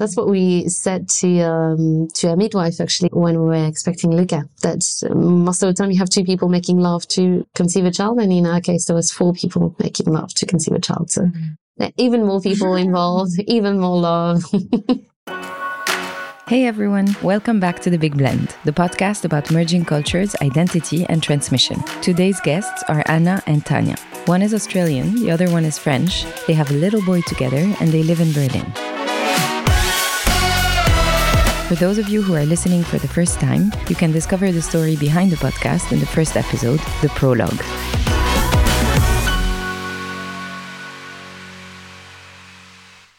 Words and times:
That's 0.00 0.16
what 0.16 0.28
we 0.28 0.66
said 0.66 1.10
to 1.20 1.40
um, 1.42 2.08
to 2.14 2.32
a 2.32 2.36
midwife 2.36 2.80
actually 2.80 3.10
when 3.12 3.38
we 3.38 3.48
were 3.48 3.66
expecting 3.66 4.16
Luca. 4.16 4.48
That 4.62 4.80
most 5.14 5.62
of 5.62 5.66
the 5.66 5.74
time 5.74 5.90
you 5.90 5.98
have 5.98 6.08
two 6.08 6.24
people 6.24 6.48
making 6.48 6.78
love 6.78 7.06
to 7.08 7.46
conceive 7.54 7.84
a 7.84 7.90
child, 7.90 8.18
and 8.18 8.32
in 8.32 8.46
our 8.46 8.62
case 8.62 8.86
there 8.86 8.96
was 8.96 9.12
four 9.12 9.34
people 9.34 9.76
making 9.78 10.06
love 10.06 10.32
to 10.36 10.46
conceive 10.46 10.74
a 10.74 10.80
child. 10.80 11.10
So 11.10 11.24
mm-hmm. 11.24 11.84
even 11.98 12.24
more 12.24 12.40
people 12.40 12.76
involved, 12.76 13.38
even 13.46 13.78
more 13.78 14.00
love. 14.00 14.42
Hey 16.48 16.66
everyone, 16.66 17.06
welcome 17.22 17.60
back 17.60 17.78
to 17.78 17.90
The 17.90 17.96
Big 17.96 18.18
Blend, 18.18 18.56
the 18.64 18.72
podcast 18.72 19.24
about 19.24 19.52
merging 19.52 19.84
cultures, 19.84 20.34
identity, 20.42 21.06
and 21.08 21.22
transmission. 21.22 21.80
Today's 22.02 22.40
guests 22.40 22.82
are 22.88 23.04
Anna 23.06 23.40
and 23.46 23.64
Tanja. 23.64 23.96
One 24.26 24.42
is 24.42 24.52
Australian, 24.52 25.14
the 25.22 25.30
other 25.30 25.48
one 25.48 25.64
is 25.64 25.78
French. 25.78 26.24
They 26.48 26.54
have 26.54 26.72
a 26.72 26.74
little 26.74 27.02
boy 27.02 27.20
together 27.20 27.72
and 27.78 27.92
they 27.92 28.02
live 28.02 28.18
in 28.18 28.32
Berlin. 28.32 28.89
For 31.70 31.76
those 31.76 31.98
of 31.98 32.08
you 32.08 32.20
who 32.20 32.34
are 32.34 32.44
listening 32.44 32.82
for 32.82 32.98
the 32.98 33.06
first 33.06 33.38
time, 33.38 33.70
you 33.88 33.94
can 33.94 34.10
discover 34.10 34.50
the 34.50 34.60
story 34.60 34.96
behind 34.96 35.30
the 35.30 35.36
podcast 35.36 35.92
in 35.92 36.00
the 36.00 36.04
first 36.04 36.36
episode, 36.36 36.80
the 37.00 37.08
prologue. 37.10 37.62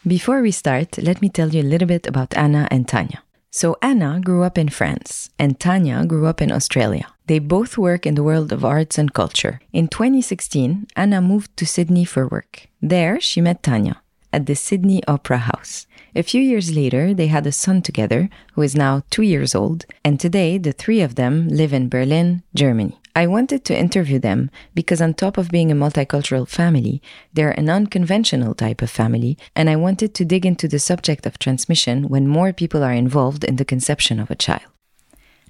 Before 0.06 0.42
we 0.42 0.52
start, 0.52 0.98
let 0.98 1.22
me 1.22 1.30
tell 1.30 1.48
you 1.48 1.62
a 1.62 1.72
little 1.72 1.88
bit 1.88 2.06
about 2.06 2.36
Anna 2.36 2.68
and 2.70 2.86
Tanja. 2.86 3.20
So, 3.52 3.78
Anna 3.82 4.20
grew 4.20 4.44
up 4.44 4.58
in 4.58 4.68
France, 4.68 5.30
and 5.40 5.58
Tanja 5.58 6.06
grew 6.06 6.26
up 6.26 6.42
in 6.42 6.52
Australia. 6.52 7.08
They 7.28 7.40
both 7.40 7.78
work 7.78 8.06
in 8.06 8.16
the 8.16 8.24
world 8.24 8.52
of 8.52 8.66
arts 8.66 8.98
and 8.98 9.14
culture. 9.14 9.62
In 9.72 9.88
2016, 9.88 10.88
Anna 10.98 11.22
moved 11.22 11.56
to 11.56 11.66
Sydney 11.66 12.04
for 12.04 12.28
work. 12.28 12.68
There, 12.82 13.18
she 13.22 13.40
met 13.40 13.64
Tanja 13.64 14.02
at 14.34 14.46
the 14.46 14.56
Sydney 14.56 15.02
Opera 15.08 15.38
House. 15.38 15.88
A 16.14 16.24
few 16.24 16.42
years 16.42 16.76
later, 16.76 17.14
they 17.14 17.28
had 17.28 17.48
a 17.48 17.54
son 17.54 17.82
together 17.82 18.30
who 18.54 18.62
is 18.62 18.76
now 18.76 19.04
two 19.10 19.22
years 19.22 19.56
old, 19.56 19.86
and 20.04 20.20
today 20.20 20.58
the 20.58 20.74
three 20.74 21.00
of 21.00 21.16
them 21.16 21.48
live 21.48 21.72
in 21.72 21.88
Berlin, 21.88 22.44
Germany. 22.54 23.00
I 23.16 23.28
wanted 23.28 23.64
to 23.66 23.78
interview 23.78 24.20
them 24.20 24.52
because, 24.74 25.02
on 25.02 25.14
top 25.14 25.38
of 25.38 25.50
being 25.50 25.72
a 25.72 25.76
multicultural 25.76 26.48
family, 26.48 27.02
they're 27.34 27.58
an 27.58 27.70
unconventional 27.70 28.54
type 28.56 28.82
of 28.82 28.90
family, 28.90 29.38
and 29.56 29.70
I 29.70 29.78
wanted 29.78 30.14
to 30.16 30.26
dig 30.26 30.46
into 30.46 30.68
the 30.68 30.80
subject 30.80 31.26
of 31.26 31.40
transmission 31.40 32.10
when 32.10 32.28
more 32.28 32.52
people 32.52 32.84
are 32.84 32.94
involved 32.94 33.46
in 33.46 33.56
the 33.56 33.66
conception 33.66 34.20
of 34.20 34.30
a 34.30 34.36
child. 34.36 34.64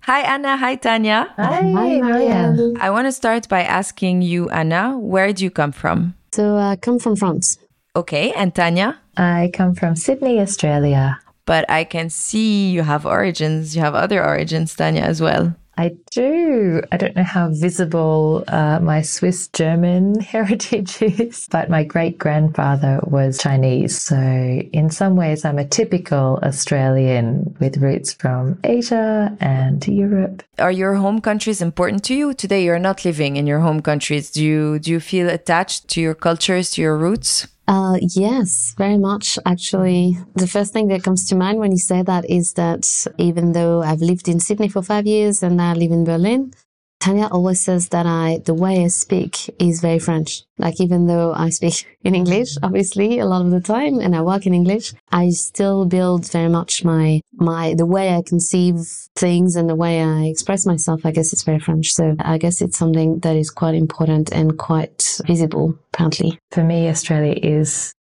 Hi, 0.01 0.21
Anna. 0.21 0.57
Hi, 0.57 0.75
Tanja. 0.77 1.27
Hi, 1.37 1.61
Maria. 1.61 2.55
I 2.79 2.91
want 2.91 3.07
to 3.07 3.11
start 3.11 3.49
by 3.49 3.63
asking 3.63 4.21
you, 4.21 4.47
Anna, 4.49 4.97
where 4.97 5.33
do 5.33 5.43
you 5.43 5.49
come 5.49 5.71
from? 5.71 6.13
So, 6.31 6.57
I 6.57 6.75
come 6.75 6.99
from 6.99 7.15
France. 7.15 7.57
Okay, 7.93 8.31
and 8.31 8.55
Tanja? 8.55 8.97
I 9.17 9.51
come 9.53 9.75
from 9.75 9.97
Sydney, 9.97 10.39
Australia. 10.39 11.19
But 11.45 11.69
I 11.69 11.83
can 11.83 12.09
see 12.09 12.69
you 12.69 12.83
have 12.83 13.05
origins. 13.05 13.75
You 13.75 13.81
have 13.81 13.95
other 13.95 14.25
origins, 14.25 14.73
Tanja, 14.75 15.01
as 15.01 15.21
well. 15.21 15.53
I 15.77 15.97
do. 16.11 16.81
I 16.91 16.97
don't 16.97 17.15
know 17.15 17.23
how 17.23 17.49
visible 17.49 18.45
uh, 18.47 18.79
my 18.79 19.01
Swiss 19.01 19.47
German 19.49 20.19
heritage 20.33 21.01
is, 21.01 21.47
but 21.51 21.69
my 21.69 21.83
great 21.83 22.17
grandfather 22.17 23.01
was 23.03 23.39
Chinese. 23.39 23.99
So, 23.99 24.15
in 24.15 24.89
some 24.89 25.17
ways, 25.17 25.43
I'm 25.43 25.57
a 25.57 25.65
typical 25.65 26.39
Australian 26.43 27.57
with 27.59 27.77
roots 27.77 28.13
from 28.13 28.57
Asia 28.63 29.35
and 29.41 29.85
Europe. 29.85 30.43
Are 30.59 30.71
your 30.71 30.95
home 30.95 31.19
countries 31.19 31.61
important 31.61 32.05
to 32.05 32.13
you? 32.13 32.33
Today, 32.35 32.63
you're 32.63 32.79
not 32.79 33.03
living 33.03 33.35
in 33.35 33.47
your 33.47 33.59
home 33.59 33.81
countries. 33.81 34.31
Do 34.31 34.43
you, 34.43 34.79
do 34.79 34.91
you 34.91 34.99
feel 35.01 35.29
attached 35.29 35.89
to 35.89 36.01
your 36.01 36.15
cultures, 36.15 36.71
to 36.71 36.81
your 36.81 36.97
roots? 36.97 37.47
Uh, 37.67 37.97
yes, 38.01 38.73
very 38.77 38.97
much. 38.97 39.39
Actually, 39.45 40.17
the 40.35 40.47
first 40.47 40.73
thing 40.73 40.87
that 40.87 41.03
comes 41.03 41.25
to 41.27 41.35
mind 41.35 41.59
when 41.59 41.71
you 41.71 41.77
say 41.77 42.01
that 42.01 42.29
is 42.29 42.53
that 42.53 42.83
even 43.17 43.53
though 43.53 43.81
I've 43.81 44.01
lived 44.01 44.27
in 44.27 44.39
Sydney 44.39 44.67
for 44.67 44.81
five 44.81 45.07
years 45.07 45.41
and 45.41 45.57
now 45.57 45.71
I 45.71 45.73
live 45.75 45.91
in 45.91 46.03
Berlin, 46.03 46.53
Tanja 47.01 47.31
always 47.31 47.59
says 47.59 47.89
that 47.89 48.05
I, 48.05 48.41
the 48.45 48.53
way 48.53 48.83
I 48.83 48.87
speak 48.87 49.49
is 49.59 49.81
very 49.81 49.97
French. 49.97 50.43
Like 50.59 50.79
even 50.79 51.07
though 51.07 51.33
I 51.33 51.49
speak 51.49 51.85
in 52.03 52.13
English, 52.13 52.57
obviously 52.61 53.17
a 53.17 53.25
lot 53.25 53.43
of 53.43 53.49
the 53.49 53.59
time, 53.59 53.99
and 53.99 54.15
I 54.15 54.21
work 54.21 54.45
in 54.45 54.53
English, 54.53 54.93
I 55.11 55.31
still 55.31 55.85
build 55.85 56.31
very 56.31 56.47
much 56.47 56.85
my, 56.85 57.21
my, 57.33 57.73
the 57.73 57.87
way 57.87 58.13
I 58.13 58.21
conceive 58.21 58.75
things 59.15 59.55
and 59.55 59.67
the 59.67 59.75
way 59.75 60.03
I 60.03 60.25
express 60.25 60.67
myself. 60.67 61.03
I 61.03 61.11
guess 61.11 61.33
it's 61.33 61.43
very 61.43 61.59
French. 61.59 61.91
So 61.91 62.15
I 62.19 62.37
guess 62.37 62.61
it's 62.61 62.77
something 62.77 63.19
that 63.19 63.35
is 63.35 63.49
quite 63.49 63.73
important 63.73 64.31
and 64.31 64.59
quite 64.59 65.19
visible, 65.25 65.75
apparently. 65.93 66.37
For 66.51 66.63
me, 66.63 66.87
Australia 66.87 67.33
is 67.41 67.95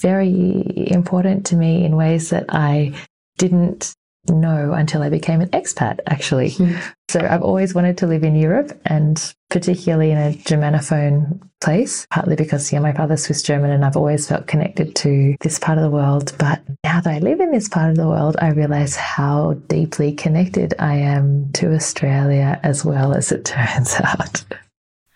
very 0.00 0.64
important 0.90 1.44
to 1.46 1.56
me 1.56 1.84
in 1.84 1.94
ways 1.94 2.30
that 2.30 2.46
I 2.48 2.94
didn't 3.36 3.94
know 4.30 4.72
until 4.72 5.02
I 5.02 5.08
became 5.08 5.40
an 5.40 5.48
expat, 5.50 6.00
actually. 6.06 6.50
Mm. 6.50 6.80
So 7.08 7.20
I've 7.20 7.42
always 7.42 7.74
wanted 7.74 7.98
to 7.98 8.06
live 8.06 8.24
in 8.24 8.36
Europe 8.36 8.78
and 8.84 9.34
particularly 9.48 10.10
in 10.10 10.18
a 10.18 10.32
Germanophone 10.32 11.40
place, 11.60 12.06
partly 12.10 12.36
because, 12.36 12.72
yeah, 12.72 12.80
my 12.80 12.92
father's 12.92 13.24
Swiss 13.24 13.42
German 13.42 13.70
and 13.70 13.84
I've 13.84 13.96
always 13.96 14.28
felt 14.28 14.46
connected 14.46 14.96
to 14.96 15.36
this 15.40 15.58
part 15.58 15.78
of 15.78 15.84
the 15.84 15.90
world. 15.90 16.32
But 16.38 16.62
now 16.84 17.00
that 17.00 17.14
I 17.14 17.18
live 17.20 17.40
in 17.40 17.52
this 17.52 17.68
part 17.68 17.90
of 17.90 17.96
the 17.96 18.08
world, 18.08 18.36
I 18.40 18.48
realize 18.48 18.96
how 18.96 19.54
deeply 19.68 20.12
connected 20.12 20.74
I 20.78 20.96
am 20.96 21.52
to 21.52 21.72
Australia 21.72 22.60
as 22.62 22.84
well 22.84 23.14
as 23.14 23.32
it 23.32 23.44
turns 23.46 23.94
out. 24.02 24.44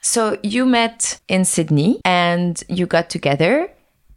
So 0.03 0.39
you 0.43 0.65
met 0.65 1.21
in 1.29 1.45
Sydney 1.45 2.01
and 2.05 2.63
you 2.69 2.87
got 2.87 3.11
together 3.11 3.71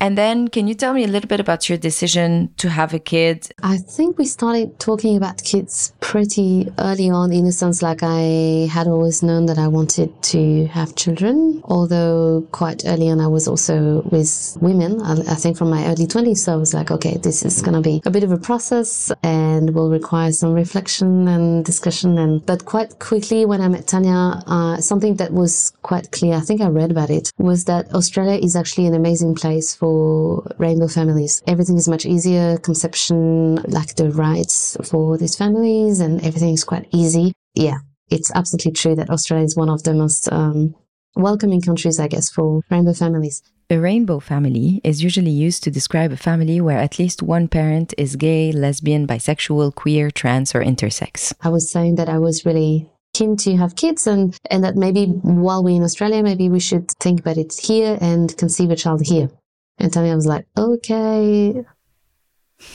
and 0.03 0.17
then, 0.17 0.49
can 0.49 0.67
you 0.67 0.75
tell 0.75 0.93
me 0.93 1.05
a 1.05 1.07
little 1.07 1.29
bit 1.29 1.39
about 1.39 1.69
your 1.69 1.77
decision 1.77 2.53
to 2.57 2.69
have 2.69 2.93
a 2.93 2.99
kid? 2.99 3.47
I 3.63 3.77
think 3.77 4.17
we 4.17 4.25
started 4.25 4.77
talking 4.77 5.15
about 5.15 5.41
kids 5.45 5.93
pretty 6.01 6.69
early 6.77 7.09
on, 7.09 7.31
in 7.31 7.45
a 7.45 7.53
sense, 7.53 7.81
like 7.81 8.03
I 8.03 8.67
had 8.69 8.87
always 8.87 9.23
known 9.23 9.45
that 9.45 9.57
I 9.57 9.69
wanted 9.69 10.09
to 10.23 10.65
have 10.65 10.93
children, 10.95 11.61
although 11.63 12.45
quite 12.51 12.83
early 12.85 13.09
on 13.09 13.21
I 13.21 13.27
was 13.27 13.47
also 13.47 14.01
with 14.11 14.57
women. 14.59 15.01
I, 15.01 15.13
I 15.21 15.35
think 15.35 15.55
from 15.55 15.69
my 15.69 15.85
early 15.85 16.05
20s, 16.05 16.39
so 16.39 16.51
I 16.51 16.57
was 16.57 16.73
like, 16.73 16.91
okay, 16.91 17.15
this 17.15 17.45
is 17.45 17.61
going 17.61 17.75
to 17.75 17.79
be 17.81 18.01
a 18.05 18.11
bit 18.11 18.25
of 18.25 18.31
a 18.33 18.37
process 18.37 19.09
and 19.23 19.73
will 19.73 19.89
require 19.89 20.33
some 20.33 20.51
reflection 20.51 21.29
and 21.29 21.63
discussion. 21.63 22.17
And 22.17 22.45
but 22.45 22.65
quite 22.65 22.99
quickly, 22.99 23.45
when 23.45 23.61
I 23.61 23.69
met 23.69 23.85
Tanja, 23.85 24.43
uh, 24.47 24.81
something 24.81 25.15
that 25.15 25.31
was 25.31 25.71
quite 25.81 26.11
clear, 26.11 26.35
I 26.35 26.41
think 26.41 26.59
I 26.59 26.67
read 26.67 26.91
about 26.91 27.09
it, 27.09 27.31
was 27.37 27.63
that 27.71 27.89
Australia 27.93 28.37
is 28.37 28.57
actually 28.57 28.87
an 28.87 28.95
amazing 28.95 29.35
place 29.35 29.73
for 29.73 29.92
for 29.93 30.55
rainbow 30.57 30.87
families. 30.87 31.43
Everything 31.47 31.77
is 31.77 31.87
much 31.87 32.05
easier, 32.05 32.57
conception, 32.57 33.55
like 33.77 33.95
the 33.95 34.09
rights 34.11 34.75
for 34.89 35.17
these 35.17 35.35
families, 35.35 35.99
and 35.99 36.13
everything 36.25 36.53
is 36.53 36.63
quite 36.63 36.87
easy. 36.91 37.33
Yeah, 37.53 37.79
it's 38.09 38.31
absolutely 38.33 38.71
true 38.71 38.95
that 38.95 39.09
Australia 39.09 39.45
is 39.45 39.55
one 39.55 39.69
of 39.69 39.83
the 39.83 39.93
most 39.93 40.31
um, 40.31 40.75
welcoming 41.15 41.61
countries, 41.61 41.99
I 41.99 42.07
guess, 42.07 42.29
for 42.29 42.61
rainbow 42.71 42.93
families. 42.93 43.43
A 43.69 43.79
rainbow 43.79 44.19
family 44.19 44.81
is 44.83 45.03
usually 45.03 45.31
used 45.47 45.63
to 45.63 45.71
describe 45.71 46.11
a 46.11 46.17
family 46.17 46.59
where 46.59 46.79
at 46.79 46.99
least 46.99 47.21
one 47.21 47.47
parent 47.47 47.93
is 47.97 48.15
gay, 48.15 48.51
lesbian, 48.51 49.07
bisexual, 49.07 49.75
queer, 49.75 50.11
trans, 50.11 50.53
or 50.55 50.61
intersex. 50.61 51.33
I 51.41 51.49
was 51.49 51.71
saying 51.71 51.95
that 51.95 52.09
I 52.09 52.17
was 52.17 52.45
really 52.45 52.89
keen 53.13 53.37
to 53.37 53.55
have 53.57 53.75
kids 53.75 54.07
and, 54.07 54.35
and 54.49 54.63
that 54.63 54.75
maybe 54.75 55.05
while 55.45 55.63
we're 55.63 55.77
in 55.77 55.83
Australia, 55.83 56.23
maybe 56.23 56.49
we 56.49 56.59
should 56.59 56.89
think 56.99 57.19
about 57.19 57.37
it 57.37 57.53
here 57.53 57.97
and 58.01 58.35
conceive 58.37 58.71
a 58.71 58.75
child 58.75 59.01
here. 59.05 59.29
And 59.77 59.91
Tanja 59.91 60.15
was 60.15 60.27
like, 60.27 60.47
okay. 60.57 61.65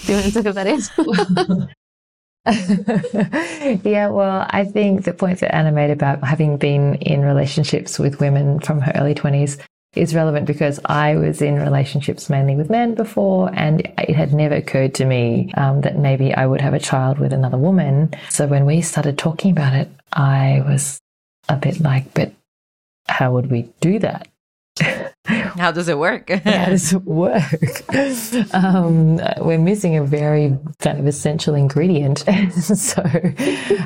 Do 0.07 0.13
you 0.13 0.15
want 0.15 0.27
to 0.27 0.33
talk 0.33 0.47
about 0.47 0.67
it? 0.67 0.91
yeah, 3.85 4.09
well, 4.09 4.47
I 4.51 4.65
think 4.65 5.05
the 5.05 5.13
point 5.13 5.41
that 5.41 5.55
Anna 5.55 5.73
made 5.73 5.91
about 5.91 6.23
having 6.25 6.57
been 6.57 6.95
in 6.97 7.23
relationships 7.23 7.99
with 7.99 8.21
women 8.21 8.61
from 8.61 8.81
her 8.81 8.93
early 8.95 9.15
20s 9.15 9.59
is 9.95 10.15
relevant 10.15 10.47
because 10.47 10.79
I 10.85 11.17
was 11.17 11.43
in 11.43 11.57
relationships 11.57 12.31
mainly 12.31 12.55
with 12.55 12.71
men 12.71 12.95
before, 12.95 13.51
and 13.53 13.81
it 13.81 14.15
had 14.15 14.33
never 14.33 14.55
occurred 14.55 14.95
to 14.95 15.05
me 15.05 15.53
um, 15.57 15.81
that 15.83 15.99
maybe 15.99 16.35
I 16.35 16.47
would 16.47 16.61
have 16.61 16.75
a 16.75 16.79
child 16.79 17.19
with 17.19 17.33
another 17.33 17.59
woman. 17.59 18.15
So 18.31 18.47
when 18.47 18.67
we 18.67 18.81
started 18.83 19.19
talking 19.19 19.51
about 19.51 19.75
it, 19.75 19.91
I 20.13 20.63
was 20.67 21.01
a 21.49 21.57
bit 21.57 21.81
like, 21.81 22.15
but 22.15 22.33
how 23.09 23.33
would 23.33 23.51
we 23.51 23.69
do 23.81 23.99
that? 24.01 24.29
How 25.65 25.73
does 25.73 25.89
it 25.89 25.99
work? 25.99 26.31
How 26.45 26.67
does 26.67 26.93
it 26.93 27.03
work? 27.03 27.43
Um, 28.55 29.17
we're 29.39 29.59
missing 29.59 29.97
a 29.97 30.05
very 30.05 30.57
kind 30.79 31.01
of 31.01 31.07
essential 31.07 31.57
ingredient. 31.57 32.19
so, 32.53 33.03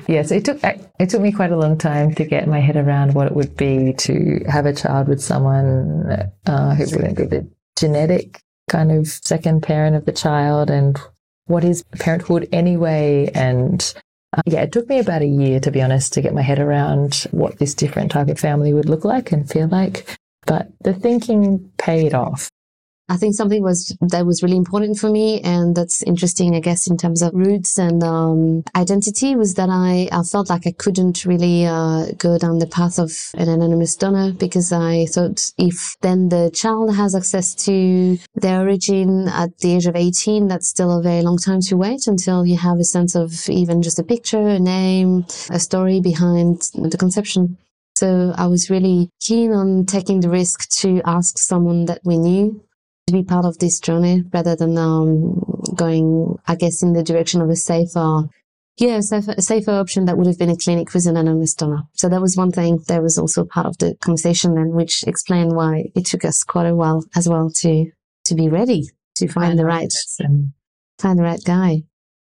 yes, 0.07 0.31
it 0.31 0.45
took 0.45 0.61
it 0.63 1.09
took 1.09 1.23
me 1.23 1.33
quite 1.33 1.51
a 1.51 1.57
long 1.57 1.79
time 1.79 2.15
to 2.17 2.27
get 2.27 2.47
my 2.47 2.61
head 2.61 2.77
around 2.77 3.15
what 3.15 3.27
it 3.27 3.35
would 3.35 3.57
be 3.57 3.95
to 3.95 4.45
have 4.49 4.67
a 4.67 4.75
child 4.75 5.09
with 5.09 5.23
someone 5.23 6.31
uh, 6.45 6.75
who 6.75 6.85
wouldn't 6.95 7.17
be 7.17 7.25
the 7.25 7.49
genetic 7.79 8.43
kind 8.71 8.93
of 8.93 9.07
second 9.07 9.63
parent 9.63 9.97
of 9.97 10.05
the 10.05 10.13
child, 10.13 10.69
and 10.69 11.01
what 11.47 11.65
is 11.65 11.85
parenthood 11.99 12.51
anyway, 12.53 13.31
and 13.35 13.95
uh, 14.37 14.43
yeah, 14.45 14.61
it 14.61 14.73
took 14.73 14.91
me 14.91 14.99
about 14.99 15.23
a 15.23 15.27
year, 15.27 15.59
to 15.61 15.71
be 15.71 15.81
honest, 15.81 16.13
to 16.13 16.21
get 16.21 16.35
my 16.35 16.43
head 16.43 16.59
around 16.59 17.27
what 17.31 17.59
this 17.59 17.73
different 17.73 18.11
type 18.11 18.29
of 18.29 18.39
family 18.39 18.75
would 18.75 18.91
look 18.91 19.07
like 19.07 19.33
and 19.33 19.49
feel 19.49 19.69
like. 19.69 20.19
But 20.47 20.69
the 20.81 20.93
thinking 20.93 21.71
paid 21.79 22.15
off. 22.15 22.51
I 23.09 23.17
think 23.17 23.35
something 23.35 23.63
was 23.63 23.95
that 24.01 24.25
was 24.25 24.43
really 24.43 24.57
important 24.57 24.97
for 24.97 25.11
me, 25.11 25.41
and 25.43 25.77
that's 25.77 26.03
interesting, 26.05 26.55
I 26.55 26.61
guess, 26.61 26.87
in 26.87 26.97
terms 26.97 27.21
of 27.21 27.35
roots 27.35 27.79
and 27.79 28.03
um, 28.03 28.63
identity, 28.75 29.37
was 29.37 29.55
that 29.55 29.69
I, 29.69 30.09
I 30.11 30.23
felt 30.23 30.49
like 30.49 30.67
I 30.67 30.73
couldn't 30.73 31.27
really 31.27 31.67
uh, 31.67 32.07
go 32.17 32.39
down 32.39 32.59
the 32.59 32.67
path 32.67 32.99
of 32.99 33.13
an 33.35 33.51
anonymous 33.51 33.97
donor 33.97 34.33
because 34.33 34.73
I 34.73 35.07
thought 35.07 35.53
if 35.59 35.97
then 36.01 36.31
the 36.31 36.51
child 36.55 36.95
has 36.95 37.15
access 37.15 37.55
to 37.67 38.17
their 38.35 38.61
origin 38.63 39.29
at 39.29 39.59
the 39.59 39.75
age 39.75 39.87
of 39.87 39.97
18, 39.97 40.49
that's 40.49 40.69
still 40.69 40.97
a 40.97 41.03
very 41.03 41.21
long 41.21 41.37
time 41.37 41.61
to 41.69 41.77
wait 41.77 42.07
until 42.07 42.47
you 42.47 42.57
have 42.57 42.79
a 42.79 42.85
sense 42.85 43.15
of 43.15 43.47
even 43.51 43.83
just 43.83 43.99
a 43.99 44.05
picture, 44.05 44.49
a 44.49 44.59
name, 44.59 45.27
a 45.51 45.59
story 45.59 46.01
behind 46.01 46.71
the 46.75 46.97
conception. 46.99 47.59
So 47.95 48.33
I 48.37 48.47
was 48.47 48.71
really 48.71 49.11
keen 49.21 49.53
on 49.53 49.87
taking 49.87 50.21
the 50.21 50.31
risk 50.31 50.69
to 50.81 51.03
ask 51.05 51.39
someone 51.39 51.85
that 51.87 52.01
we 52.05 52.19
knew 52.19 52.65
to 53.07 53.13
be 53.13 53.23
part 53.23 53.45
of 53.45 53.59
this 53.59 53.81
journey 53.81 54.25
rather 54.33 54.57
than 54.57 54.79
um, 54.79 55.43
going, 55.77 56.39
I 56.47 56.55
guess, 56.55 56.83
in 56.83 56.93
the 56.93 57.03
direction 57.03 57.41
of 57.41 57.51
a 57.51 57.57
safer, 57.57 58.29
yeah, 58.79 59.01
safer, 59.01 59.35
a 59.37 59.43
safer 59.43 59.73
option 59.73 60.07
that 60.07 60.17
would 60.17 60.27
have 60.27 60.39
been 60.39 60.51
a 60.51 60.57
clinic 60.57 60.93
with 60.95 61.07
an 61.07 61.17
anonymous 61.17 61.55
donor. 61.55 61.83
So 61.93 62.09
that 62.09 62.21
was 62.21 62.37
one 62.37 62.51
thing 62.51 62.83
that 62.89 63.03
was 63.03 63.19
also 63.19 63.45
part 63.45 63.67
of 63.67 63.77
the 63.79 63.95
conversation 63.97 64.57
and 64.57 64.73
which 64.73 65.05
explained 65.07 65.55
why 65.55 65.91
it 65.95 66.07
took 66.07 66.25
us 66.25 66.45
quite 66.45 66.67
a 66.67 66.75
while 66.75 67.05
as 67.15 67.29
well 67.29 67.51
to, 67.57 67.91
to 68.25 68.35
be 68.35 68.49
ready 68.49 68.85
to 69.17 69.29
find 69.29 69.59
the 69.59 69.67
right, 69.67 69.93
find 70.99 71.19
the 71.19 71.25
right 71.25 71.43
guy. 71.45 71.83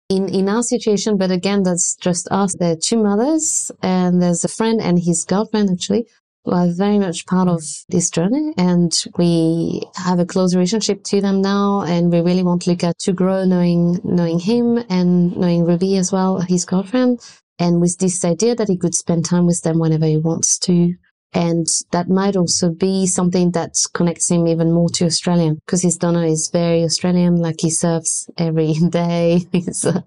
In, 0.09 0.29
in 0.29 0.47
our 0.47 0.63
situation, 0.63 1.17
but 1.17 1.31
again, 1.31 1.63
that's 1.63 1.95
just 1.95 2.29
us. 2.31 2.55
There 2.55 2.71
are 2.71 2.77
two 2.77 3.03
mothers 3.03 3.71
and 3.81 4.21
there's 4.21 4.45
a 4.45 4.47
friend 4.47 4.79
and 4.81 4.97
his 4.97 5.25
girlfriend 5.25 5.69
actually 5.69 6.07
who 6.45 6.51
are 6.51 6.67
very 6.71 6.97
much 6.97 7.25
part 7.25 7.49
of 7.49 7.61
this 7.89 8.09
journey 8.09 8.53
and 8.57 9.03
we 9.17 9.81
have 9.97 10.19
a 10.19 10.25
close 10.25 10.55
relationship 10.55 11.03
to 11.03 11.19
them 11.19 11.41
now 11.41 11.81
and 11.81 12.09
we 12.09 12.21
really 12.21 12.43
want 12.43 12.67
Luca 12.67 12.93
to 12.99 13.11
grow 13.11 13.43
knowing 13.43 13.99
knowing 14.05 14.39
him 14.39 14.77
and 14.89 15.35
knowing 15.35 15.65
Ruby 15.65 15.97
as 15.97 16.13
well, 16.13 16.39
his 16.39 16.63
girlfriend. 16.63 17.19
And 17.59 17.81
with 17.81 17.97
this 17.97 18.23
idea 18.23 18.55
that 18.55 18.69
he 18.69 18.77
could 18.77 18.95
spend 18.95 19.25
time 19.25 19.45
with 19.45 19.61
them 19.63 19.77
whenever 19.77 20.05
he 20.05 20.15
wants 20.17 20.57
to. 20.59 20.95
And 21.33 21.67
that 21.91 22.09
might 22.09 22.35
also 22.35 22.71
be 22.71 23.05
something 23.05 23.51
that 23.51 23.75
connects 23.93 24.31
him 24.31 24.47
even 24.47 24.71
more 24.71 24.89
to 24.91 25.05
Australian 25.05 25.55
because 25.65 25.81
his 25.81 25.97
donor 25.97 26.25
is 26.25 26.49
very 26.49 26.83
Australian, 26.83 27.35
like 27.35 27.57
he 27.59 27.69
surfs 27.69 28.29
every 28.37 28.73
day. 28.89 29.45
he's, 29.51 29.85
uh, 29.85 30.01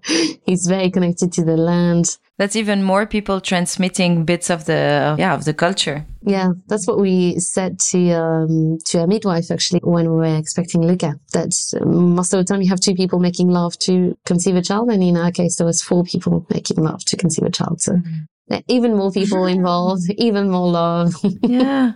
he's 0.45 0.67
very 0.67 0.89
connected 0.89 1.31
to 1.33 1.45
the 1.45 1.57
land. 1.57 2.17
That's 2.37 2.55
even 2.55 2.81
more 2.81 3.05
people 3.05 3.39
transmitting 3.39 4.25
bits 4.25 4.49
of 4.49 4.65
the, 4.65 5.15
yeah, 5.19 5.35
of 5.35 5.45
the 5.45 5.53
culture. 5.53 6.07
Yeah, 6.23 6.53
that's 6.67 6.87
what 6.87 6.99
we 6.99 7.37
said 7.39 7.79
to, 7.91 8.11
um, 8.13 8.77
to 8.85 9.03
a 9.03 9.07
midwife 9.07 9.51
actually 9.51 9.81
when 9.83 10.09
we 10.09 10.17
were 10.17 10.37
expecting 10.37 10.81
Luca, 10.81 11.19
that 11.33 11.53
most 11.85 12.33
of 12.33 12.39
the 12.39 12.43
time 12.43 12.63
you 12.63 12.69
have 12.69 12.79
two 12.79 12.95
people 12.95 13.19
making 13.19 13.49
love 13.49 13.77
to 13.79 14.17
conceive 14.25 14.55
a 14.55 14.61
child. 14.63 14.89
And 14.89 15.03
in 15.03 15.17
our 15.17 15.31
case, 15.31 15.57
there 15.57 15.67
was 15.67 15.83
four 15.83 16.03
people 16.03 16.47
making 16.49 16.77
love 16.77 17.05
to 17.05 17.17
conceive 17.17 17.45
a 17.45 17.51
child. 17.51 17.81
So 17.81 17.93
mm-hmm 17.93 18.23
even 18.67 18.95
more 18.95 19.11
people 19.11 19.45
involved, 19.45 20.09
even 20.17 20.49
more 20.49 20.69
love. 20.69 21.13
yeah. 21.41 21.93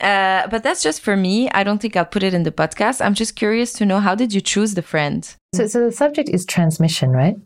Uh, 0.00 0.48
but 0.48 0.62
that's 0.62 0.82
just 0.82 1.00
for 1.00 1.16
me. 1.16 1.48
I 1.50 1.62
don't 1.62 1.80
think 1.80 1.96
I'll 1.96 2.04
put 2.04 2.22
it 2.22 2.34
in 2.34 2.42
the 2.42 2.50
podcast. 2.50 3.04
I'm 3.04 3.14
just 3.14 3.36
curious 3.36 3.72
to 3.74 3.86
know 3.86 4.00
how 4.00 4.14
did 4.14 4.34
you 4.34 4.40
choose 4.40 4.74
the 4.74 4.82
friend? 4.82 5.22
So, 5.54 5.66
so 5.66 5.84
the 5.84 5.92
subject 5.92 6.28
is 6.28 6.44
transmission, 6.44 7.10
right? 7.10 7.36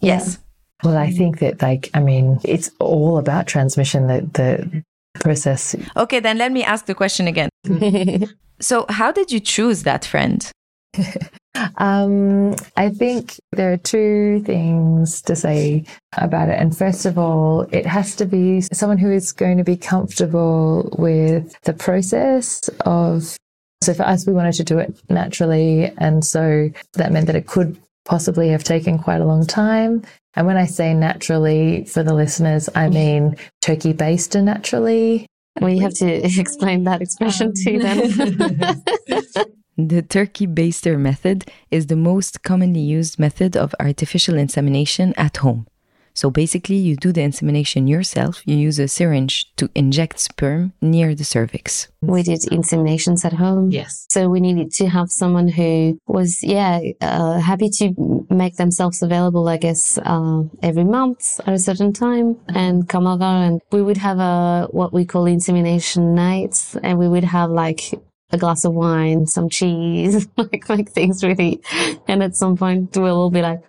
Yes. 0.00 0.38
Well, 0.82 0.96
I 0.96 1.10
think 1.10 1.38
that, 1.40 1.62
like, 1.62 1.90
I 1.94 2.00
mean, 2.00 2.40
it's 2.42 2.70
all 2.78 3.18
about 3.18 3.46
transmission. 3.46 4.06
The 4.06 4.28
the 4.32 4.82
process. 5.20 5.76
Okay, 5.96 6.20
then 6.20 6.38
let 6.38 6.52
me 6.52 6.64
ask 6.64 6.86
the 6.86 6.94
question 6.94 7.26
again. 7.26 7.50
so, 8.60 8.86
how 8.88 9.12
did 9.12 9.30
you 9.30 9.40
choose 9.40 9.82
that 9.82 10.04
friend? 10.04 10.50
um, 11.76 12.54
I 12.76 12.90
think 12.90 13.40
there 13.52 13.72
are 13.72 13.76
two 13.76 14.42
things 14.44 15.22
to 15.22 15.34
say 15.34 15.84
about 16.16 16.48
it. 16.48 16.58
And 16.60 16.76
first 16.76 17.06
of 17.06 17.18
all, 17.18 17.62
it 17.72 17.86
has 17.86 18.14
to 18.16 18.26
be 18.26 18.60
someone 18.72 18.98
who 18.98 19.10
is 19.10 19.32
going 19.32 19.58
to 19.58 19.64
be 19.64 19.76
comfortable 19.76 20.94
with 20.98 21.60
the 21.62 21.72
process 21.72 22.68
of. 22.86 23.36
So 23.82 23.94
for 23.94 24.02
us, 24.02 24.26
we 24.26 24.34
wanted 24.34 24.52
to 24.54 24.64
do 24.64 24.78
it 24.78 25.00
naturally. 25.08 25.90
And 25.96 26.24
so 26.24 26.70
that 26.94 27.12
meant 27.12 27.26
that 27.26 27.36
it 27.36 27.46
could 27.46 27.80
possibly 28.04 28.50
have 28.50 28.62
taken 28.62 28.98
quite 28.98 29.20
a 29.20 29.24
long 29.24 29.46
time. 29.46 30.02
And 30.34 30.46
when 30.46 30.56
I 30.56 30.66
say 30.66 30.94
naturally 30.94 31.84
for 31.84 32.02
the 32.02 32.14
listeners, 32.14 32.68
I 32.74 32.88
mean 32.88 33.36
turkey 33.62 33.94
baster 33.94 34.36
and 34.36 34.46
naturally. 34.46 35.26
Well, 35.60 35.70
you 35.70 35.80
have 35.82 35.94
to 35.94 36.06
explain 36.40 36.84
that 36.84 37.02
expression 37.02 37.48
um, 37.48 37.54
to 37.54 37.78
them. 37.78 39.44
The 39.88 40.02
turkey 40.02 40.46
baster 40.46 40.98
method 40.98 41.50
is 41.70 41.86
the 41.86 41.96
most 41.96 42.42
commonly 42.42 42.80
used 42.80 43.18
method 43.18 43.56
of 43.56 43.74
artificial 43.80 44.36
insemination 44.36 45.14
at 45.16 45.38
home. 45.38 45.66
So 46.12 46.28
basically, 46.30 46.76
you 46.76 46.96
do 46.96 47.12
the 47.12 47.22
insemination 47.22 47.86
yourself. 47.86 48.42
You 48.44 48.56
use 48.56 48.78
a 48.78 48.88
syringe 48.88 49.50
to 49.56 49.70
inject 49.74 50.18
sperm 50.18 50.72
near 50.82 51.14
the 51.14 51.24
cervix. 51.24 51.88
We 52.02 52.22
did 52.22 52.40
inseminations 52.40 53.24
at 53.24 53.32
home. 53.32 53.70
Yes. 53.70 54.06
So 54.10 54.28
we 54.28 54.40
needed 54.40 54.72
to 54.72 54.88
have 54.88 55.10
someone 55.10 55.48
who 55.48 55.98
was, 56.06 56.42
yeah, 56.42 56.80
uh, 57.00 57.38
happy 57.38 57.70
to 57.70 58.26
make 58.28 58.56
themselves 58.56 59.02
available, 59.02 59.48
I 59.48 59.56
guess, 59.56 59.98
uh, 59.98 60.42
every 60.62 60.84
month 60.84 61.40
at 61.46 61.54
a 61.54 61.58
certain 61.58 61.92
time 61.92 62.36
and 62.48 62.88
come 62.88 63.06
over. 63.06 63.24
And 63.24 63.60
we 63.70 63.80
would 63.80 63.98
have 63.98 64.18
a, 64.18 64.66
what 64.72 64.92
we 64.92 65.04
call 65.04 65.26
insemination 65.26 66.14
nights. 66.14 66.76
And 66.82 66.98
we 66.98 67.08
would 67.08 67.24
have 67.24 67.50
like 67.50 67.94
a 68.32 68.38
glass 68.38 68.64
of 68.64 68.74
wine, 68.74 69.26
some 69.26 69.48
cheese, 69.48 70.28
like 70.36 70.68
make 70.68 70.90
things 70.90 71.22
really. 71.24 71.60
And 72.08 72.22
at 72.22 72.36
some 72.36 72.56
point, 72.56 72.96
we'll 72.96 73.16
all 73.16 73.30
be 73.30 73.42
like, 73.42 73.62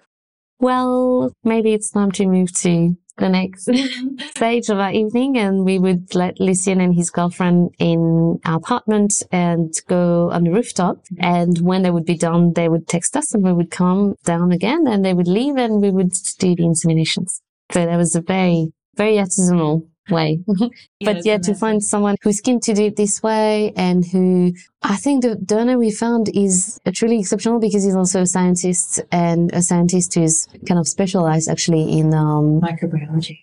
well, 0.60 1.34
maybe 1.44 1.74
it's 1.74 1.90
time 1.90 2.12
to 2.12 2.26
move 2.28 2.54
to 2.60 2.96
the 3.18 3.30
next 3.30 3.70
stage 4.36 4.70
of 4.70 4.80
our 4.80 4.92
evening. 4.92 5.38
And 5.38 5.66
we 5.66 5.80
would 5.80 6.14
let 6.16 6.40
Lucien 6.40 6.82
and 6.82 6.94
his 6.94 7.10
girlfriend 7.10 7.74
in 7.80 8.40
our 8.46 8.58
apartment 8.58 9.24
and 9.32 9.74
go 9.88 10.30
on 10.32 10.44
the 10.44 10.52
rooftop. 10.52 11.04
And 11.20 11.60
when 11.60 11.84
they 11.84 11.92
would 11.92 12.06
be 12.06 12.18
done, 12.18 12.54
they 12.54 12.70
would 12.70 12.88
text 12.88 13.18
us 13.18 13.34
and 13.34 13.44
we 13.44 13.54
would 13.54 13.72
come 13.72 14.16
down 14.24 14.52
again 14.52 14.88
and 14.88 15.04
they 15.04 15.14
would 15.14 15.28
leave 15.28 15.58
and 15.58 15.82
we 15.82 15.92
would 15.92 16.14
do 16.40 16.56
the 16.56 16.64
inseminations. 16.64 17.42
So 17.72 17.86
that 17.86 17.98
was 17.98 18.16
a 18.16 18.22
very, 18.22 18.72
very 18.96 19.16
artisanal 19.16 19.88
way. 20.10 20.40
but 21.02 21.26
yeah, 21.26 21.38
to 21.40 21.54
find 21.56 21.84
someone 21.84 22.16
who's 22.22 22.42
keen 22.42 22.60
to 22.62 22.74
do 22.74 22.86
it 22.86 22.96
this 22.96 23.22
way 23.22 23.74
and 23.76 24.06
who 24.06 24.54
I 24.82 24.96
think 24.96 25.24
the 25.24 25.36
donor 25.36 25.78
we 25.78 25.92
found 25.92 26.30
is 26.34 26.80
truly 26.94 27.20
exceptional 27.20 27.60
because 27.60 27.84
he's 27.84 27.96
also 27.96 28.22
a 28.22 28.26
scientist 28.26 29.02
and 29.12 29.54
a 29.54 29.62
scientist 29.62 30.16
who's 30.16 30.48
kind 30.68 30.80
of 30.80 30.88
specialized 30.88 31.50
actually 31.50 32.00
in 32.00 32.14
um, 32.14 32.62
microbiology. 32.62 33.40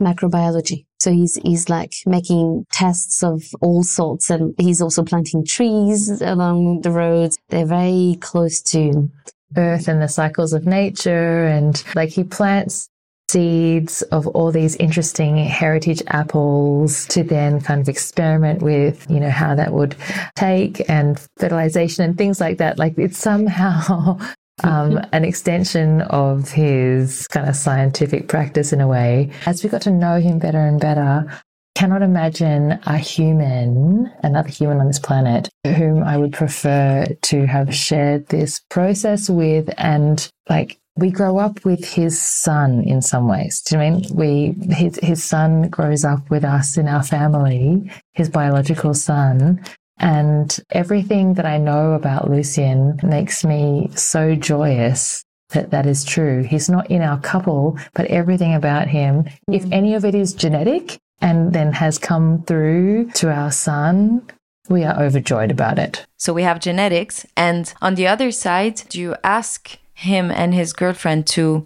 Microbiology. 0.00 0.86
So 1.00 1.12
he's 1.12 1.36
he's 1.36 1.68
like 1.68 1.94
making 2.06 2.66
tests 2.72 3.22
of 3.22 3.42
all 3.60 3.82
sorts, 3.82 4.30
and 4.30 4.54
he's 4.58 4.80
also 4.80 5.02
planting 5.04 5.44
trees 5.44 6.20
along 6.20 6.82
the 6.82 6.90
roads. 6.90 7.38
They're 7.48 7.66
very 7.66 8.18
close 8.20 8.60
to 8.62 9.10
earth 9.56 9.88
and 9.88 10.00
the 10.00 10.08
cycles 10.08 10.52
of 10.52 10.66
nature 10.66 11.44
and 11.44 11.82
like 11.94 12.08
he 12.10 12.24
plants 12.24 12.88
seeds 13.30 14.02
of 14.02 14.26
all 14.28 14.52
these 14.52 14.76
interesting 14.76 15.36
heritage 15.38 16.02
apples 16.08 17.06
to 17.06 17.22
then 17.22 17.60
kind 17.60 17.80
of 17.80 17.88
experiment 17.88 18.62
with, 18.62 19.06
you 19.10 19.18
know, 19.20 19.30
how 19.30 19.54
that 19.54 19.72
would 19.72 19.96
take 20.36 20.88
and 20.90 21.18
fertilization 21.38 22.04
and 22.04 22.18
things 22.18 22.40
like 22.40 22.58
that. 22.58 22.78
Like 22.78 22.98
it's 22.98 23.18
somehow 23.18 24.18
um, 24.64 25.00
an 25.12 25.24
extension 25.24 26.02
of 26.02 26.50
his 26.50 27.26
kind 27.28 27.48
of 27.48 27.56
scientific 27.56 28.28
practice 28.28 28.72
in 28.72 28.80
a 28.80 28.88
way. 28.88 29.30
As 29.46 29.64
we 29.64 29.70
got 29.70 29.82
to 29.82 29.90
know 29.90 30.20
him 30.20 30.38
better 30.38 30.60
and 30.60 30.80
better, 30.80 31.26
cannot 31.74 32.02
imagine 32.02 32.78
a 32.84 32.98
human, 32.98 34.12
another 34.22 34.48
human 34.48 34.78
on 34.78 34.86
this 34.86 34.98
planet, 34.98 35.48
whom 35.64 36.02
I 36.02 36.16
would 36.16 36.32
prefer 36.32 37.06
to 37.22 37.46
have 37.46 37.74
shared 37.74 38.28
this 38.28 38.60
process 38.68 39.30
with 39.30 39.70
and 39.78 40.30
like 40.48 40.78
we 40.96 41.10
grow 41.10 41.38
up 41.38 41.64
with 41.64 41.84
his 41.84 42.20
son 42.20 42.82
in 42.82 43.00
some 43.00 43.28
ways. 43.28 43.62
Do 43.62 43.76
you 43.76 43.80
mean 43.80 44.04
we 44.14 44.54
his 44.74 44.98
his 45.02 45.24
son 45.24 45.68
grows 45.68 46.04
up 46.04 46.30
with 46.30 46.44
us 46.44 46.76
in 46.76 46.88
our 46.88 47.02
family, 47.02 47.90
his 48.12 48.28
biological 48.28 48.94
son, 48.94 49.64
and 49.98 50.58
everything 50.70 51.34
that 51.34 51.46
I 51.46 51.58
know 51.58 51.92
about 51.92 52.30
Lucien 52.30 52.98
makes 53.02 53.44
me 53.44 53.90
so 53.94 54.34
joyous 54.34 55.24
that 55.50 55.70
that 55.70 55.86
is 55.86 56.04
true. 56.04 56.42
He's 56.42 56.68
not 56.68 56.90
in 56.90 57.02
our 57.02 57.20
couple, 57.20 57.78
but 57.94 58.06
everything 58.06 58.54
about 58.54 58.88
him, 58.88 59.24
if 59.48 59.64
mm. 59.64 59.72
any 59.72 59.94
of 59.94 60.04
it 60.04 60.14
is 60.14 60.34
genetic 60.34 60.98
and 61.20 61.52
then 61.52 61.72
has 61.72 61.98
come 61.98 62.42
through 62.44 63.10
to 63.12 63.30
our 63.30 63.52
son, 63.52 64.26
we 64.68 64.84
are 64.84 65.00
overjoyed 65.00 65.50
about 65.50 65.78
it. 65.78 66.04
So 66.16 66.32
we 66.32 66.42
have 66.42 66.60
genetics. 66.60 67.26
And 67.36 67.72
on 67.82 67.94
the 67.94 68.06
other 68.06 68.30
side, 68.32 68.82
do 68.88 69.00
you 69.00 69.14
ask 69.22 69.78
him 70.02 70.30
and 70.30 70.54
his 70.54 70.72
girlfriend 70.72 71.26
to 71.28 71.64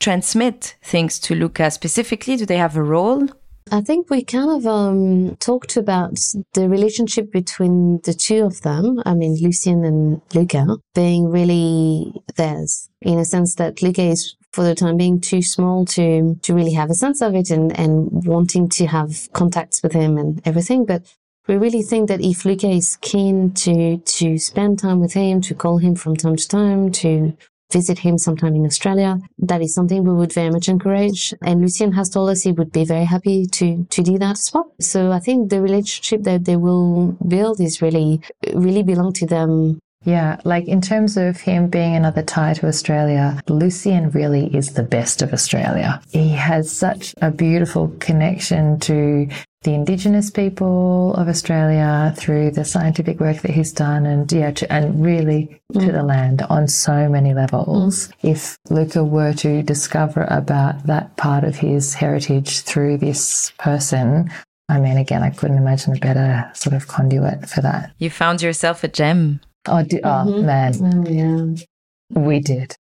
transmit 0.00 0.76
things 0.82 1.18
to 1.20 1.34
Luca 1.34 1.70
specifically? 1.70 2.36
Do 2.36 2.46
they 2.46 2.56
have 2.56 2.76
a 2.76 2.82
role? 2.82 3.28
I 3.70 3.82
think 3.82 4.08
we 4.08 4.24
kind 4.24 4.50
of 4.50 4.66
um, 4.66 5.36
talked 5.36 5.76
about 5.76 6.18
the 6.54 6.68
relationship 6.68 7.30
between 7.30 8.00
the 8.04 8.14
two 8.14 8.44
of 8.44 8.62
them. 8.62 9.02
I 9.04 9.14
mean, 9.14 9.36
Lucien 9.42 9.84
and 9.84 10.22
Luca 10.32 10.78
being 10.94 11.30
really 11.30 12.14
theirs 12.36 12.88
in 13.02 13.18
a 13.18 13.24
sense 13.24 13.56
that 13.56 13.82
Luca 13.82 14.02
is 14.02 14.36
for 14.52 14.64
the 14.64 14.74
time 14.74 14.96
being 14.96 15.20
too 15.20 15.42
small 15.42 15.84
to 15.84 16.34
to 16.42 16.54
really 16.54 16.72
have 16.72 16.90
a 16.90 16.94
sense 16.94 17.20
of 17.20 17.34
it 17.34 17.50
and 17.50 17.78
and 17.78 18.26
wanting 18.26 18.68
to 18.70 18.86
have 18.86 19.28
contacts 19.32 19.82
with 19.82 19.92
him 19.92 20.16
and 20.16 20.40
everything 20.46 20.86
but 20.86 21.02
we 21.46 21.56
really 21.56 21.82
think 21.82 22.08
that 22.08 22.20
if 22.20 22.44
Luca 22.44 22.68
is 22.68 22.96
keen 23.00 23.52
to 23.52 23.98
to 23.98 24.38
spend 24.38 24.78
time 24.78 25.00
with 25.00 25.12
him 25.12 25.40
to 25.42 25.54
call 25.54 25.78
him 25.78 25.94
from 25.94 26.16
time 26.16 26.36
to 26.36 26.48
time 26.48 26.90
to 26.92 27.36
visit 27.72 27.98
him 27.98 28.18
sometime 28.18 28.54
in 28.54 28.64
Australia. 28.64 29.18
That 29.38 29.60
is 29.60 29.74
something 29.74 30.04
we 30.04 30.14
would 30.14 30.32
very 30.32 30.50
much 30.50 30.68
encourage. 30.68 31.34
And 31.42 31.60
Lucien 31.60 31.92
has 31.92 32.08
told 32.08 32.30
us 32.30 32.42
he 32.42 32.52
would 32.52 32.72
be 32.72 32.84
very 32.84 33.04
happy 33.04 33.46
to, 33.46 33.84
to 33.84 34.02
do 34.02 34.18
that 34.18 34.38
as 34.38 34.50
well. 34.52 34.72
So 34.80 35.12
I 35.12 35.20
think 35.20 35.50
the 35.50 35.60
relationship 35.60 36.22
that 36.22 36.44
they 36.44 36.56
will 36.56 37.16
build 37.26 37.60
is 37.60 37.82
really, 37.82 38.20
really 38.54 38.82
belong 38.82 39.12
to 39.14 39.26
them 39.26 39.80
yeah, 40.04 40.40
like 40.44 40.68
in 40.68 40.80
terms 40.80 41.16
of 41.16 41.40
him 41.40 41.68
being 41.68 41.96
another 41.96 42.22
tie 42.22 42.54
to 42.54 42.66
Australia, 42.66 43.40
Lucien 43.48 44.10
really 44.10 44.46
is 44.54 44.72
the 44.72 44.82
best 44.82 45.22
of 45.22 45.32
Australia. 45.32 46.00
He 46.10 46.30
has 46.30 46.70
such 46.70 47.14
a 47.20 47.30
beautiful 47.30 47.88
connection 47.98 48.78
to 48.80 49.28
the 49.62 49.74
Indigenous 49.74 50.30
people 50.30 51.14
of 51.14 51.28
Australia 51.28 52.14
through 52.16 52.52
the 52.52 52.64
scientific 52.64 53.18
work 53.18 53.38
that 53.42 53.50
he's 53.50 53.72
done, 53.72 54.06
and 54.06 54.30
yeah, 54.30 54.52
to, 54.52 54.72
and 54.72 55.04
really 55.04 55.60
mm. 55.74 55.84
to 55.84 55.92
the 55.92 56.02
land 56.02 56.42
on 56.42 56.68
so 56.68 57.08
many 57.08 57.34
levels. 57.34 58.08
Mm. 58.08 58.30
If 58.30 58.58
Luca 58.70 59.02
were 59.02 59.32
to 59.34 59.62
discover 59.62 60.26
about 60.30 60.86
that 60.86 61.16
part 61.16 61.44
of 61.44 61.56
his 61.56 61.94
heritage 61.94 62.60
through 62.60 62.98
this 62.98 63.52
person, 63.58 64.30
I 64.68 64.78
mean, 64.78 64.96
again, 64.96 65.22
I 65.22 65.30
couldn't 65.30 65.58
imagine 65.58 65.96
a 65.96 66.00
better 66.00 66.50
sort 66.54 66.76
of 66.76 66.86
conduit 66.86 67.48
for 67.48 67.60
that. 67.62 67.92
You 67.98 68.10
found 68.10 68.42
yourself 68.42 68.84
a 68.84 68.88
gem. 68.88 69.40
Oh, 69.66 69.82
do, 69.82 69.98
oh 70.04 70.08
mm-hmm. 70.08 70.46
man. 70.46 70.74
Oh, 71.06 71.10
yeah. 71.10 72.20
We 72.20 72.40
did. 72.40 72.76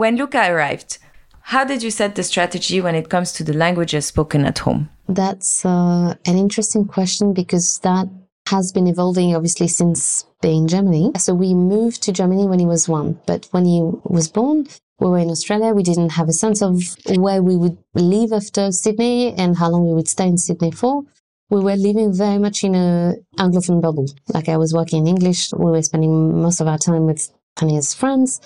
When 0.00 0.16
Luca 0.16 0.50
arrived, 0.50 0.96
how 1.42 1.62
did 1.62 1.82
you 1.82 1.90
set 1.90 2.14
the 2.14 2.22
strategy 2.22 2.80
when 2.80 2.94
it 2.94 3.10
comes 3.10 3.32
to 3.32 3.44
the 3.44 3.52
languages 3.52 4.06
spoken 4.06 4.46
at 4.46 4.60
home? 4.60 4.88
That's 5.06 5.62
uh, 5.62 6.14
an 6.24 6.38
interesting 6.38 6.86
question 6.86 7.34
because 7.34 7.80
that 7.80 8.08
has 8.48 8.72
been 8.72 8.86
evolving 8.86 9.36
obviously 9.36 9.68
since 9.68 10.24
being 10.40 10.62
in 10.62 10.68
Germany. 10.68 11.12
So 11.18 11.34
we 11.34 11.52
moved 11.52 12.02
to 12.04 12.12
Germany 12.12 12.46
when 12.46 12.58
he 12.58 12.64
was 12.64 12.88
one, 12.88 13.20
but 13.26 13.46
when 13.50 13.66
he 13.66 13.82
was 14.04 14.26
born, 14.28 14.68
we 15.00 15.10
were 15.10 15.18
in 15.18 15.28
Australia. 15.28 15.74
We 15.74 15.82
didn't 15.82 16.12
have 16.12 16.30
a 16.30 16.32
sense 16.32 16.62
of 16.62 16.82
where 17.18 17.42
we 17.42 17.58
would 17.58 17.76
live 17.92 18.32
after 18.32 18.72
Sydney 18.72 19.34
and 19.34 19.58
how 19.58 19.68
long 19.68 19.86
we 19.86 19.92
would 19.92 20.08
stay 20.08 20.28
in 20.28 20.38
Sydney 20.38 20.70
for. 20.70 21.02
We 21.50 21.60
were 21.60 21.76
living 21.76 22.14
very 22.14 22.38
much 22.38 22.64
in 22.64 22.74
a 22.74 23.16
Anglophone 23.38 23.82
bubble. 23.82 24.06
Like 24.32 24.48
I 24.48 24.56
was 24.56 24.72
working 24.72 25.00
in 25.00 25.08
English. 25.08 25.52
We 25.52 25.70
were 25.70 25.82
spending 25.82 26.40
most 26.40 26.62
of 26.62 26.68
our 26.68 26.78
time 26.78 27.04
with 27.04 27.30
Tanja's 27.58 27.92
friends 27.92 28.40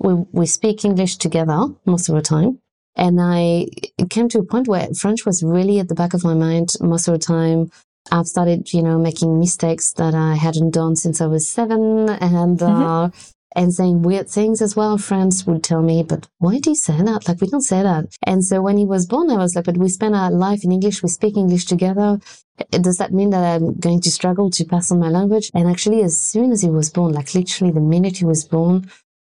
we, 0.00 0.14
we 0.32 0.46
speak 0.46 0.84
English 0.84 1.16
together 1.16 1.66
most 1.84 2.08
of 2.08 2.14
the 2.14 2.22
time. 2.22 2.58
And 2.96 3.20
I 3.20 3.66
came 4.08 4.28
to 4.30 4.40
a 4.40 4.44
point 4.44 4.66
where 4.66 4.88
French 4.94 5.24
was 5.24 5.42
really 5.42 5.78
at 5.78 5.88
the 5.88 5.94
back 5.94 6.14
of 6.14 6.24
my 6.24 6.34
mind 6.34 6.72
most 6.80 7.06
of 7.06 7.12
the 7.12 7.18
time. 7.18 7.70
I've 8.10 8.26
started, 8.26 8.72
you 8.72 8.82
know, 8.82 8.98
making 8.98 9.38
mistakes 9.38 9.92
that 9.92 10.14
I 10.14 10.34
hadn't 10.34 10.70
done 10.70 10.96
since 10.96 11.20
I 11.20 11.26
was 11.26 11.48
seven 11.48 12.08
and, 12.08 12.58
mm-hmm. 12.58 12.82
uh, 12.82 13.10
and 13.54 13.74
saying 13.74 14.02
weird 14.02 14.28
things 14.28 14.62
as 14.62 14.74
well. 14.74 14.96
Friends 14.98 15.46
would 15.46 15.62
tell 15.62 15.82
me, 15.82 16.02
but 16.02 16.28
why 16.38 16.58
do 16.58 16.70
you 16.70 16.76
say 16.76 16.96
that? 17.02 17.28
Like, 17.28 17.40
we 17.40 17.46
don't 17.46 17.60
say 17.60 17.82
that. 17.82 18.06
And 18.26 18.44
so 18.44 18.62
when 18.62 18.78
he 18.78 18.86
was 18.86 19.06
born, 19.06 19.30
I 19.30 19.36
was 19.36 19.54
like, 19.54 19.66
but 19.66 19.76
we 19.76 19.88
spend 19.88 20.16
our 20.16 20.30
life 20.30 20.64
in 20.64 20.72
English. 20.72 21.02
We 21.02 21.10
speak 21.10 21.36
English 21.36 21.66
together. 21.66 22.18
Does 22.70 22.96
that 22.98 23.12
mean 23.12 23.30
that 23.30 23.44
I'm 23.44 23.78
going 23.78 24.00
to 24.00 24.10
struggle 24.10 24.50
to 24.50 24.64
pass 24.64 24.90
on 24.90 24.98
my 24.98 25.08
language? 25.08 25.50
And 25.54 25.68
actually, 25.68 26.02
as 26.02 26.18
soon 26.18 26.52
as 26.52 26.62
he 26.62 26.70
was 26.70 26.90
born, 26.90 27.12
like 27.12 27.34
literally 27.34 27.72
the 27.72 27.80
minute 27.80 28.16
he 28.16 28.24
was 28.24 28.44
born, 28.44 28.90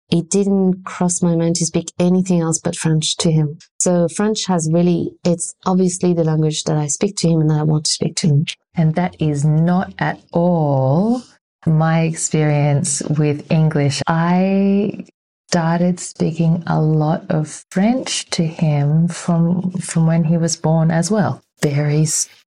it 0.09 0.29
didn't 0.29 0.85
cross 0.85 1.21
my 1.21 1.35
mind 1.35 1.55
to 1.57 1.65
speak 1.65 1.91
anything 1.99 2.39
else 2.39 2.59
but 2.59 2.75
French 2.75 3.17
to 3.17 3.31
him. 3.31 3.57
So 3.79 4.07
French 4.07 4.45
has 4.45 4.69
really, 4.71 5.11
it's 5.23 5.53
obviously 5.65 6.13
the 6.13 6.23
language 6.23 6.63
that 6.63 6.77
I 6.77 6.87
speak 6.87 7.17
to 7.17 7.29
him 7.29 7.41
and 7.41 7.49
that 7.49 7.59
I 7.59 7.63
want 7.63 7.85
to 7.85 7.91
speak 7.91 8.15
to 8.17 8.27
him. 8.27 8.45
And 8.75 8.95
that 8.95 9.21
is 9.21 9.43
not 9.43 9.93
at 9.99 10.21
all 10.31 11.23
my 11.65 12.03
experience 12.03 13.01
with 13.03 13.51
English. 13.51 14.01
I 14.07 15.05
started 15.49 15.99
speaking 15.99 16.63
a 16.67 16.81
lot 16.81 17.25
of 17.29 17.65
French 17.71 18.29
to 18.29 18.45
him 18.45 19.07
from, 19.07 19.71
from 19.71 20.07
when 20.07 20.23
he 20.23 20.37
was 20.37 20.55
born 20.55 20.91
as 20.91 21.11
well. 21.11 21.41
Very 21.61 22.05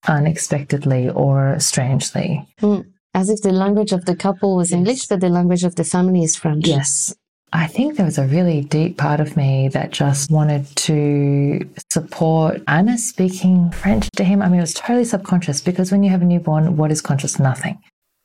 unexpectedly 0.06 1.08
or 1.08 1.58
strangely. 1.58 2.46
Mm. 2.60 2.86
As 3.14 3.30
if 3.30 3.40
the 3.40 3.52
language 3.52 3.92
of 3.92 4.04
the 4.04 4.16
couple 4.16 4.56
was. 4.56 4.72
English, 4.72 5.06
but 5.06 5.20
the 5.20 5.30
language 5.30 5.64
of 5.64 5.76
the 5.76 5.84
family 5.84 6.22
is 6.22 6.36
French. 6.36 6.66
Yes. 6.66 7.14
I 7.56 7.68
think 7.68 7.96
there 7.96 8.04
was 8.04 8.18
a 8.18 8.26
really 8.26 8.60
deep 8.60 8.98
part 8.98 9.18
of 9.18 9.34
me 9.34 9.68
that 9.68 9.90
just 9.90 10.30
wanted 10.30 10.66
to 10.76 11.66
support 11.90 12.60
Anna 12.68 12.98
speaking 12.98 13.70
French 13.70 14.10
to 14.16 14.25
him. 14.25 14.42
I 14.42 14.48
mean, 14.48 14.58
it 14.58 14.60
was 14.60 14.75
totally 14.75 15.06
subconscious 15.06 15.62
because 15.62 15.90
when 15.90 16.02
you 16.02 16.10
have 16.10 16.20
a 16.20 16.26
newborn, 16.26 16.76
what 16.76 16.92
is 16.92 17.00
conscious? 17.00 17.38
Nothing. 17.38 17.78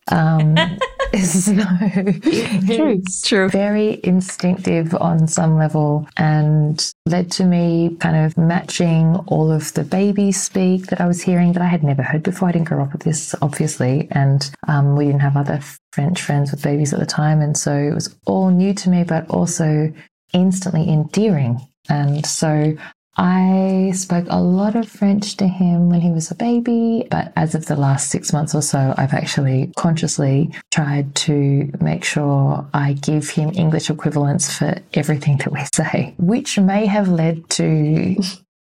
Um, 0.10 0.56
so 1.24 1.54
true. 1.54 3.02
It's 3.04 3.22
true. 3.28 3.50
Very 3.50 4.00
instinctive 4.04 4.96
on 4.96 5.28
some 5.28 5.58
level 5.58 6.08
and 6.16 6.94
led 7.06 7.30
to 7.32 7.44
me 7.44 7.98
kind 8.00 8.26
of 8.26 8.38
matching 8.38 9.18
all 9.28 9.52
of 9.52 9.74
the 9.74 9.84
baby 9.84 10.32
speak 10.32 10.88
that 10.88 11.02
I 11.02 11.08
was 11.08 11.22
hearing 11.22 11.52
that 11.54 11.62
I 11.62 11.68
had 11.68 11.84
never 11.84 12.02
heard 12.02 12.24
before. 12.24 12.48
I 12.48 12.54
didn't 12.54 12.70
grow 12.70 12.82
up 12.82 12.94
with 12.94 13.04
this, 13.04 13.36
obviously, 13.42 14.08
and 14.12 14.50
um, 14.70 14.96
we 14.96 15.06
didn't 15.06 15.20
have 15.20 15.36
other 15.36 15.60
French 15.92 16.22
friends 16.22 16.52
with 16.52 16.64
babies 16.64 16.94
at 16.94 17.00
the 17.00 17.06
time. 17.06 17.42
And 17.42 17.58
so 17.58 17.76
it 17.76 17.94
was 17.94 18.16
all 18.26 18.50
new 18.50 18.74
to 18.76 18.90
me, 18.90 19.04
but 19.04 19.30
also 19.30 19.92
instantly 20.34 20.90
endearing. 20.90 21.60
And 21.90 22.26
so 22.26 22.74
I 23.22 23.92
spoke 23.94 24.26
a 24.32 24.42
lot 24.42 24.76
of 24.76 24.90
French 24.90 25.38
to 25.38 25.48
him 25.48 25.92
when 25.92 26.02
he 26.02 26.10
was 26.10 26.32
a 26.32 26.36
baby, 26.36 27.06
but 27.12 27.32
as 27.36 27.54
of 27.54 27.68
the 27.68 27.76
last 27.76 28.10
six 28.10 28.34
months 28.34 28.56
or 28.56 28.64
so, 28.64 28.96
I've 28.98 29.14
actually 29.14 29.72
consciously 29.78 30.52
tried 30.72 31.14
to 31.28 31.72
make 31.80 32.04
sure 32.04 32.68
I 32.74 32.94
give 32.94 33.30
him 33.30 33.52
English 33.54 33.92
equivalents 33.92 34.58
for 34.58 34.76
everything 34.96 35.38
that 35.38 35.52
we 35.52 35.60
say, 35.76 36.16
which 36.18 36.58
may 36.58 36.88
have 36.88 37.10
led 37.10 37.48
to 37.52 38.16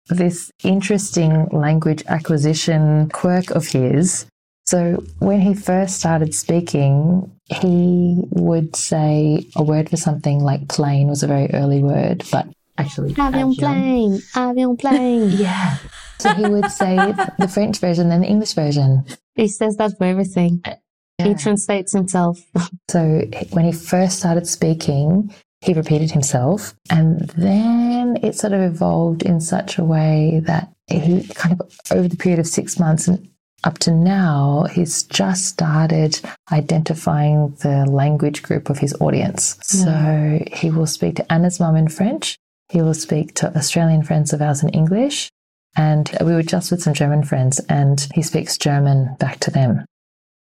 this 0.08 0.50
interesting 0.64 1.46
language 1.52 2.02
acquisition 2.08 3.10
quirk 3.10 3.50
of 3.50 3.68
his. 3.68 4.26
So 4.66 5.04
when 5.20 5.40
he 5.40 5.54
first 5.54 5.94
started 6.00 6.34
speaking, 6.34 7.30
he 7.44 8.16
would 8.30 8.74
say 8.74 9.46
a 9.54 9.62
word 9.62 9.88
for 9.88 9.96
something 9.96 10.40
like 10.40 10.68
plane 10.68 11.06
was 11.06 11.22
a 11.22 11.28
very 11.28 11.48
early 11.52 11.80
word, 11.80 12.24
but 12.32 12.48
actually 12.78 13.14
avion 13.14 13.56
plane, 13.56 14.12
avion 14.34 14.78
plane. 14.78 15.30
yeah. 15.36 15.78
So 16.18 16.34
he 16.34 16.46
would 16.46 16.70
say 16.70 16.96
the 17.38 17.48
French 17.48 17.78
version 17.78 18.10
and 18.10 18.22
the 18.22 18.28
English 18.28 18.54
version. 18.54 19.04
He 19.34 19.48
says 19.48 19.76
that 19.76 19.96
for 19.98 20.04
everything. 20.04 20.60
Uh, 20.64 20.74
yeah. 21.18 21.28
He 21.28 21.34
translates 21.34 21.92
himself. 21.92 22.40
so 22.90 23.22
when 23.50 23.64
he 23.64 23.72
first 23.72 24.18
started 24.18 24.46
speaking, 24.46 25.32
he 25.60 25.74
repeated 25.74 26.10
himself. 26.10 26.74
And 26.90 27.20
then 27.36 28.18
it 28.22 28.36
sort 28.36 28.52
of 28.52 28.60
evolved 28.60 29.22
in 29.22 29.40
such 29.40 29.78
a 29.78 29.84
way 29.84 30.40
that 30.46 30.72
he 30.86 31.26
kind 31.34 31.60
of, 31.60 31.70
over 31.90 32.08
the 32.08 32.16
period 32.16 32.38
of 32.38 32.46
six 32.46 32.78
months 32.78 33.08
and 33.08 33.28
up 33.64 33.78
to 33.80 33.90
now, 33.90 34.66
he's 34.72 35.02
just 35.02 35.46
started 35.46 36.20
identifying 36.52 37.56
the 37.62 37.84
language 37.86 38.42
group 38.42 38.70
of 38.70 38.78
his 38.78 38.94
audience. 39.00 39.58
Yeah. 39.74 39.84
So 39.84 40.44
he 40.56 40.70
will 40.70 40.86
speak 40.86 41.16
to 41.16 41.32
Anna's 41.32 41.58
mum 41.58 41.74
in 41.74 41.88
French 41.88 42.38
he 42.68 42.82
will 42.82 42.94
speak 42.94 43.34
to 43.36 43.56
Australian 43.56 44.02
friends 44.02 44.32
of 44.32 44.42
ours 44.42 44.62
in 44.62 44.68
English. 44.70 45.30
And 45.76 46.10
we 46.20 46.32
were 46.32 46.42
just 46.42 46.70
with 46.70 46.82
some 46.82 46.94
German 46.94 47.22
friends, 47.22 47.60
and 47.68 48.08
he 48.14 48.22
speaks 48.22 48.56
German 48.56 49.14
back 49.20 49.38
to 49.40 49.50
them. 49.50 49.84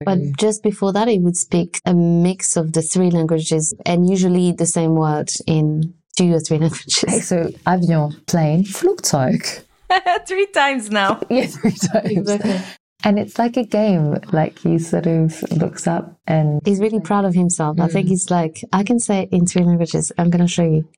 But 0.05 0.19
just 0.39 0.63
before 0.63 0.93
that, 0.95 1.09
he 1.09 1.19
would 1.19 1.37
speak 1.37 1.81
a 1.85 1.95
mix 1.95 2.57
of 2.57 2.73
the 2.73 2.81
three 2.83 3.11
languages 3.11 3.75
and 3.85 4.09
usually 4.09 4.51
the 4.53 4.65
same 4.67 4.95
word 4.95 5.31
in 5.47 5.95
two 6.17 6.33
or 6.33 6.41
three 6.41 6.59
languages. 6.65 7.05
Okay, 7.05 7.21
so 7.21 7.45
avion, 7.67 8.27
plane, 8.27 8.65
Flugzeug. 8.65 9.63
three 10.27 10.47
times 10.47 10.91
now. 10.91 11.21
Yeah, 11.31 11.47
three 11.47 11.73
times. 11.73 12.11
Exactly. 12.11 12.61
And 13.03 13.19
it's 13.19 13.39
like 13.39 13.57
a 13.57 13.65
game. 13.65 14.19
Like 14.33 14.59
he 14.59 14.79
sort 14.79 15.07
of 15.07 15.43
looks 15.53 15.87
up 15.87 16.19
and 16.27 16.61
He's 16.65 16.81
really 16.81 17.01
proud 17.01 17.25
of 17.25 17.35
himself. 17.35 17.81
I 17.81 17.89
think 17.89 18.07
mm. 18.07 18.11
he's 18.11 18.31
like, 18.31 18.63
I 18.73 18.83
can 18.85 18.99
say 18.99 19.23
it 19.23 19.31
in 19.33 19.47
three 19.47 19.65
languages. 19.65 20.13
I'm 20.19 20.29
going 20.31 20.45
to 20.47 20.53
show 20.53 20.65
you. 20.65 20.89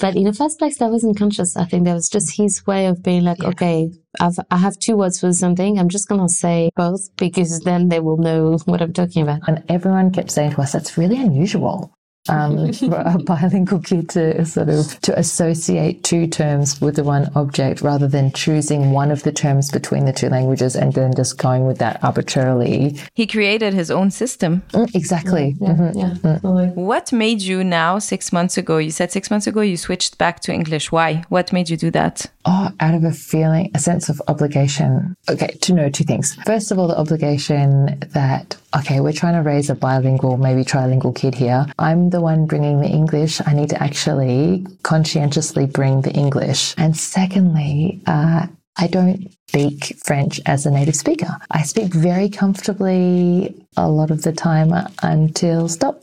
But 0.00 0.16
in 0.16 0.24
the 0.24 0.32
first 0.32 0.58
place, 0.58 0.78
that 0.78 0.90
wasn't 0.90 1.18
conscious. 1.18 1.56
I 1.56 1.64
think 1.64 1.84
that 1.84 1.94
was 1.94 2.08
just 2.08 2.36
his 2.36 2.66
way 2.66 2.86
of 2.86 3.02
being 3.02 3.24
like, 3.24 3.42
Yeah. 3.42 3.48
okay, 3.48 3.90
I've, 4.20 4.38
I 4.50 4.56
have 4.58 4.78
two 4.78 4.96
words 4.96 5.20
for 5.20 5.32
something. 5.32 5.78
I'm 5.78 5.88
just 5.88 6.08
going 6.08 6.20
to 6.20 6.32
say 6.32 6.70
both 6.76 7.14
because 7.16 7.60
then 7.60 7.88
they 7.88 8.00
will 8.00 8.16
know 8.16 8.58
what 8.64 8.80
I'm 8.82 8.92
talking 8.92 9.22
about. 9.22 9.40
and 9.48 9.62
everyone 9.68 10.10
kept 10.12 10.30
saying 10.30 10.52
to 10.52 10.62
us, 10.62 10.72
that's 10.72 10.96
really 10.98 11.20
unusual. 11.20 11.92
Um, 12.28 12.72
for 12.72 13.02
a 13.04 13.18
bilingual 13.18 13.80
kid 13.80 14.08
to 14.10 14.44
sort 14.44 14.68
of 14.68 15.00
to 15.02 15.18
associate 15.18 16.04
two 16.04 16.26
terms 16.26 16.80
with 16.80 16.96
the 16.96 17.04
one 17.04 17.30
object 17.34 17.80
rather 17.82 18.08
than 18.08 18.32
choosing 18.32 18.92
one 18.92 19.10
of 19.10 19.22
the 19.22 19.32
terms 19.32 19.70
between 19.70 20.04
the 20.04 20.12
two 20.12 20.28
languages 20.28 20.76
and 20.76 20.92
then 20.92 21.14
just 21.14 21.38
going 21.38 21.66
with 21.66 21.78
that 21.78 22.02
arbitrarily. 22.02 22.98
He 23.14 23.26
created 23.26 23.74
his 23.74 23.90
own 23.90 24.10
system. 24.10 24.62
Mm, 24.72 24.94
exactly. 24.94 25.56
Mhm. 25.60 25.94
Yeah. 25.94 26.38
What 26.74 27.12
made 27.12 27.40
you 27.42 27.64
now, 27.64 27.98
six 27.98 28.32
months 28.32 28.56
ago? 28.58 28.78
You 28.78 28.90
said 28.90 29.10
six 29.12 29.30
months 29.30 29.46
ago 29.46 29.60
you 29.60 29.76
switched 29.76 30.18
back 30.18 30.40
to 30.40 30.52
English. 30.52 30.92
Why? 30.92 31.22
What 31.28 31.52
made 31.52 31.70
you 31.70 31.76
do 31.76 31.90
that? 31.92 32.26
Oh, 32.50 32.70
out 32.80 32.94
of 32.94 33.04
a 33.04 33.12
feeling, 33.12 33.70
a 33.74 33.78
sense 33.78 34.08
of 34.08 34.22
obligation. 34.26 35.14
Okay, 35.28 35.48
to 35.48 35.74
know 35.74 35.90
two 35.90 36.04
things. 36.04 36.34
First 36.46 36.70
of 36.70 36.78
all, 36.78 36.88
the 36.88 36.98
obligation 36.98 37.98
that, 38.14 38.56
okay, 38.74 39.00
we're 39.00 39.12
trying 39.12 39.34
to 39.34 39.46
raise 39.46 39.68
a 39.68 39.74
bilingual, 39.74 40.38
maybe 40.38 40.64
trilingual 40.64 41.14
kid 41.14 41.34
here. 41.34 41.66
I'm 41.78 42.08
the 42.08 42.22
one 42.22 42.46
bringing 42.46 42.80
the 42.80 42.88
English. 42.88 43.42
I 43.46 43.52
need 43.52 43.68
to 43.68 43.82
actually 43.82 44.66
conscientiously 44.82 45.66
bring 45.66 46.00
the 46.00 46.12
English. 46.12 46.74
And 46.78 46.96
secondly, 46.96 48.00
uh, 48.06 48.46
I 48.78 48.86
don't 48.86 49.30
speak 49.48 49.98
French 50.02 50.40
as 50.46 50.64
a 50.64 50.70
native 50.70 50.96
speaker. 50.96 51.36
I 51.50 51.64
speak 51.64 51.92
very 51.92 52.30
comfortably 52.30 53.62
a 53.76 53.90
lot 53.90 54.10
of 54.10 54.22
the 54.22 54.32
time 54.32 54.72
until 55.02 55.68
stop. 55.68 56.00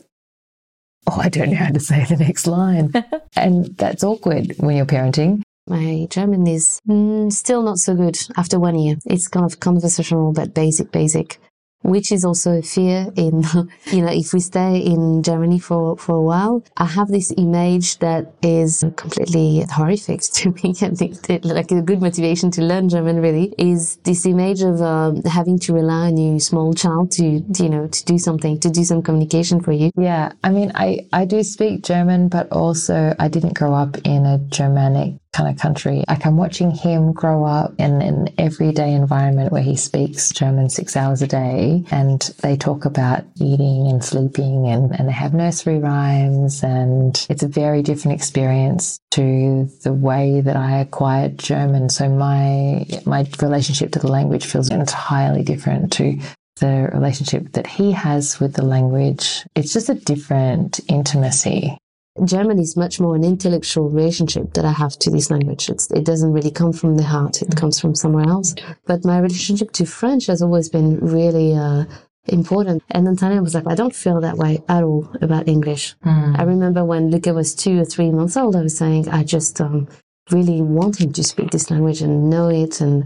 Oh, 1.08 1.18
I 1.20 1.28
don't 1.28 1.50
know 1.50 1.56
how 1.56 1.70
to 1.70 1.80
say 1.80 2.04
the 2.04 2.16
next 2.16 2.46
line. 2.46 2.92
and 3.36 3.76
that's 3.78 4.04
awkward 4.04 4.54
when 4.58 4.76
you're 4.76 4.86
parenting. 4.86 5.42
My 5.68 6.06
German 6.10 6.46
is 6.46 6.80
mm, 6.88 7.32
still 7.32 7.62
not 7.62 7.78
so 7.78 7.94
good 7.94 8.16
after 8.36 8.60
one 8.60 8.78
year. 8.78 8.96
It's 9.04 9.26
kind 9.26 9.44
of 9.44 9.58
conversational, 9.58 10.32
but 10.32 10.54
basic, 10.54 10.92
basic, 10.92 11.40
which 11.82 12.12
is 12.12 12.24
also 12.24 12.58
a 12.58 12.62
fear 12.62 13.08
in, 13.16 13.42
you 13.92 14.02
know, 14.02 14.12
if 14.12 14.32
we 14.32 14.38
stay 14.38 14.78
in 14.78 15.24
Germany 15.24 15.58
for, 15.58 15.96
for 15.96 16.14
a 16.14 16.22
while, 16.22 16.62
I 16.76 16.84
have 16.84 17.08
this 17.08 17.32
image 17.36 17.98
that 17.98 18.32
is 18.42 18.84
completely 18.96 19.64
horrific 19.68 20.20
to 20.34 20.50
me. 20.52 20.72
Like 21.42 21.72
a 21.72 21.82
good 21.82 22.00
motivation 22.00 22.52
to 22.52 22.62
learn 22.62 22.88
German 22.88 23.20
really 23.20 23.52
is 23.58 23.96
this 24.04 24.24
image 24.24 24.62
of 24.62 24.80
um, 24.80 25.22
having 25.24 25.58
to 25.60 25.72
rely 25.72 26.06
on 26.06 26.16
your 26.16 26.38
small 26.38 26.74
child 26.74 27.10
to, 27.12 27.24
you 27.24 27.68
know, 27.68 27.88
to 27.88 28.04
do 28.04 28.18
something, 28.18 28.60
to 28.60 28.70
do 28.70 28.84
some 28.84 29.02
communication 29.02 29.60
for 29.60 29.72
you. 29.72 29.90
Yeah, 29.96 30.30
I 30.44 30.50
mean, 30.50 30.70
I, 30.76 31.08
I 31.12 31.24
do 31.24 31.42
speak 31.42 31.82
German, 31.82 32.28
but 32.28 32.52
also 32.52 33.14
I 33.18 33.26
didn't 33.26 33.54
grow 33.54 33.74
up 33.74 33.96
in 34.04 34.26
a 34.26 34.38
Germanic 34.38 35.16
kind 35.36 35.50
of 35.50 35.60
country. 35.60 36.02
Like 36.08 36.24
I'm 36.24 36.38
watching 36.38 36.70
him 36.70 37.12
grow 37.12 37.44
up 37.44 37.74
in 37.78 38.00
an 38.00 38.28
everyday 38.38 38.94
environment 38.94 39.52
where 39.52 39.62
he 39.62 39.76
speaks 39.76 40.30
German 40.30 40.70
six 40.70 40.96
hours 40.96 41.20
a 41.20 41.26
day 41.26 41.84
and 41.90 42.22
they 42.42 42.56
talk 42.56 42.86
about 42.86 43.24
eating 43.36 43.86
and 43.86 44.02
sleeping 44.02 44.66
and, 44.66 44.98
and 44.98 45.08
they 45.08 45.12
have 45.12 45.34
nursery 45.34 45.78
rhymes 45.78 46.64
and 46.64 47.26
it's 47.28 47.42
a 47.42 47.48
very 47.48 47.82
different 47.82 48.14
experience 48.14 48.98
to 49.10 49.68
the 49.82 49.92
way 49.92 50.40
that 50.40 50.56
I 50.56 50.78
acquired 50.78 51.38
German. 51.38 51.90
So 51.90 52.08
my 52.08 52.86
my 53.04 53.26
relationship 53.40 53.92
to 53.92 53.98
the 53.98 54.10
language 54.10 54.46
feels 54.46 54.70
entirely 54.70 55.42
different 55.42 55.92
to 55.94 56.18
the 56.60 56.88
relationship 56.94 57.52
that 57.52 57.66
he 57.66 57.92
has 57.92 58.40
with 58.40 58.54
the 58.54 58.64
language. 58.64 59.44
It's 59.54 59.74
just 59.74 59.90
a 59.90 59.94
different 59.94 60.80
intimacy. 60.88 61.76
German 62.24 62.58
is 62.58 62.76
much 62.76 62.98
more 62.98 63.14
an 63.14 63.24
intellectual 63.24 63.90
relationship 63.90 64.54
that 64.54 64.64
I 64.64 64.72
have 64.72 64.98
to 65.00 65.10
this 65.10 65.30
language. 65.30 65.68
It's, 65.68 65.90
it 65.90 66.04
doesn't 66.04 66.32
really 66.32 66.50
come 66.50 66.72
from 66.72 66.96
the 66.96 67.02
heart; 67.02 67.42
it 67.42 67.56
comes 67.56 67.80
from 67.80 67.94
somewhere 67.94 68.28
else. 68.28 68.54
But 68.86 69.04
my 69.04 69.18
relationship 69.18 69.72
to 69.72 69.86
French 69.86 70.26
has 70.26 70.42
always 70.42 70.68
been 70.68 70.98
really 71.00 71.54
uh, 71.54 71.84
important. 72.28 72.82
And 72.90 73.06
then 73.06 73.16
Tanja 73.16 73.42
was 73.42 73.54
like, 73.54 73.66
"I 73.66 73.74
don't 73.74 73.94
feel 73.94 74.20
that 74.20 74.38
way 74.38 74.62
at 74.68 74.82
all 74.82 75.08
about 75.20 75.48
English." 75.48 75.94
I 76.04 76.42
remember 76.42 76.84
when 76.84 77.10
Luca 77.10 77.34
was 77.34 77.54
two 77.54 77.80
or 77.80 77.84
three 77.84 78.10
months 78.10 78.36
old, 78.36 78.56
I 78.56 78.62
was 78.62 78.76
saying, 78.76 79.08
"I 79.08 79.22
just 79.24 79.60
um, 79.60 79.88
really 80.30 80.62
want 80.62 81.00
him 81.00 81.12
to 81.12 81.22
speak 81.22 81.50
this 81.50 81.70
language 81.70 82.00
and 82.02 82.30
know 82.30 82.48
it 82.48 82.80
and 82.80 83.04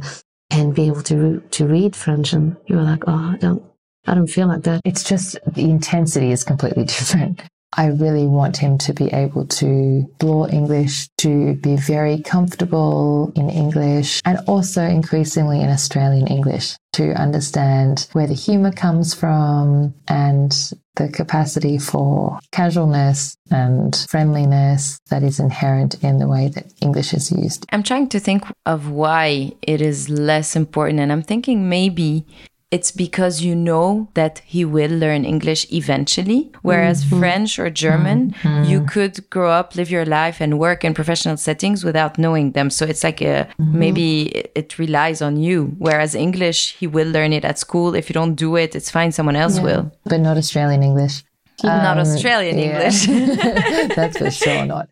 and 0.50 0.74
be 0.74 0.87
able 0.87 1.02
to 1.02 1.40
to 1.40 1.66
read 1.66 1.96
French." 1.96 2.32
And 2.32 2.56
you 2.66 2.76
were 2.76 2.82
like, 2.82 3.02
"Oh, 3.06 3.32
I 3.35 3.37
don't, 3.38 3.62
I 4.06 4.14
don't 4.14 4.28
feel 4.28 4.46
like 4.46 4.62
that." 4.62 4.82
It's 4.85 5.04
just 5.04 5.38
the 5.46 5.64
intensity 5.64 6.30
is 6.30 6.44
completely 6.44 6.85
different. 6.96 7.42
I 7.72 7.87
really 7.87 8.26
want 8.26 8.56
him 8.56 8.78
to 8.78 8.92
be 8.92 9.06
able 9.12 9.46
to 9.46 10.06
explore 10.11 10.50
English, 10.50 11.09
to 11.18 11.54
be 11.54 11.76
very 11.76 12.20
comfortable 12.22 13.33
in 13.37 13.48
English, 13.48 14.20
and 14.24 14.38
also 14.46 14.83
increasingly 14.83 15.61
in 15.61 15.70
Australian 15.70 16.26
English, 16.26 16.76
to 16.94 17.12
understand 17.12 18.09
where 18.12 18.26
the 18.26 18.35
humour 18.35 18.72
comes 18.72 19.14
from 19.14 19.94
and 20.09 20.72
the 20.96 21.09
capacity 21.09 21.78
for 21.78 22.38
casualness 22.50 23.37
and 23.50 24.04
friendliness 24.11 24.98
that 25.09 25.22
is 25.22 25.38
inherent 25.38 26.02
in 26.02 26.18
the 26.18 26.28
way 26.28 26.48
that 26.48 26.66
English 26.83 27.14
is 27.14 27.30
used. 27.30 27.64
I'm 27.70 27.83
trying 27.83 28.09
to 28.09 28.20
think 28.20 28.44
of 28.66 28.90
why 28.90 29.52
it 29.62 29.80
is 29.80 30.09
less 30.09 30.56
important. 30.56 31.00
And 31.00 31.12
I'm 31.12 31.22
thinking 31.22 31.68
maybe 31.68 32.26
it's 32.70 32.92
because 32.92 33.42
you 33.42 33.56
know 33.56 34.09
that 34.14 34.42
he 34.46 34.64
will 34.64 34.90
learn 34.90 35.24
English 35.24 35.70
eventually. 35.72 36.52
Whereas 36.62 37.04
mm-hmm. 37.04 37.18
French 37.18 37.59
or 37.59 37.68
German, 37.68 38.30
mm-hmm. 38.30 38.64
you 38.70 38.85
could 38.85 39.28
grow 39.28 39.50
up, 39.50 39.74
live 39.74 39.90
your 39.90 40.06
life, 40.06 40.40
and 40.40 40.59
work 40.59 40.85
in 40.85 40.94
professional 40.94 41.37
settings 41.37 41.85
without 41.85 42.16
knowing 42.16 42.52
them. 42.52 42.70
So 42.70 42.87
it's 42.87 43.02
like 43.02 43.20
a 43.20 43.48
mm-hmm. 43.59 43.78
maybe 43.78 44.22
it- 44.54 44.78
relies 44.78 45.20
on 45.20 45.37
you. 45.37 45.74
Whereas 45.78 46.14
English, 46.14 46.76
he 46.76 46.87
will 46.87 47.09
learn 47.09 47.33
it 47.33 47.44
at 47.44 47.59
school. 47.59 47.96
If 47.96 48.09
you 48.09 48.14
don't 48.14 48.37
do 48.37 48.54
it, 48.54 48.76
it's 48.76 48.88
fine, 48.88 49.11
someone 49.11 49.35
else 49.35 49.59
will. 49.59 49.90
But 50.04 50.20
not 50.20 50.37
Australian 50.37 50.85
English. 50.85 51.24
Not 51.64 51.98
um, 51.98 52.06
Australian 52.06 52.56
yeah. 52.56 52.64
English. 52.64 53.06
That's 53.96 54.16
for 54.16 54.30
sure 54.30 54.64
not. 54.64 54.88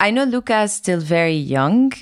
I 0.00 0.10
know 0.10 0.24
Luca 0.24 0.62
is 0.62 0.72
still 0.72 0.98
very 0.98 1.36
young, 1.36 1.92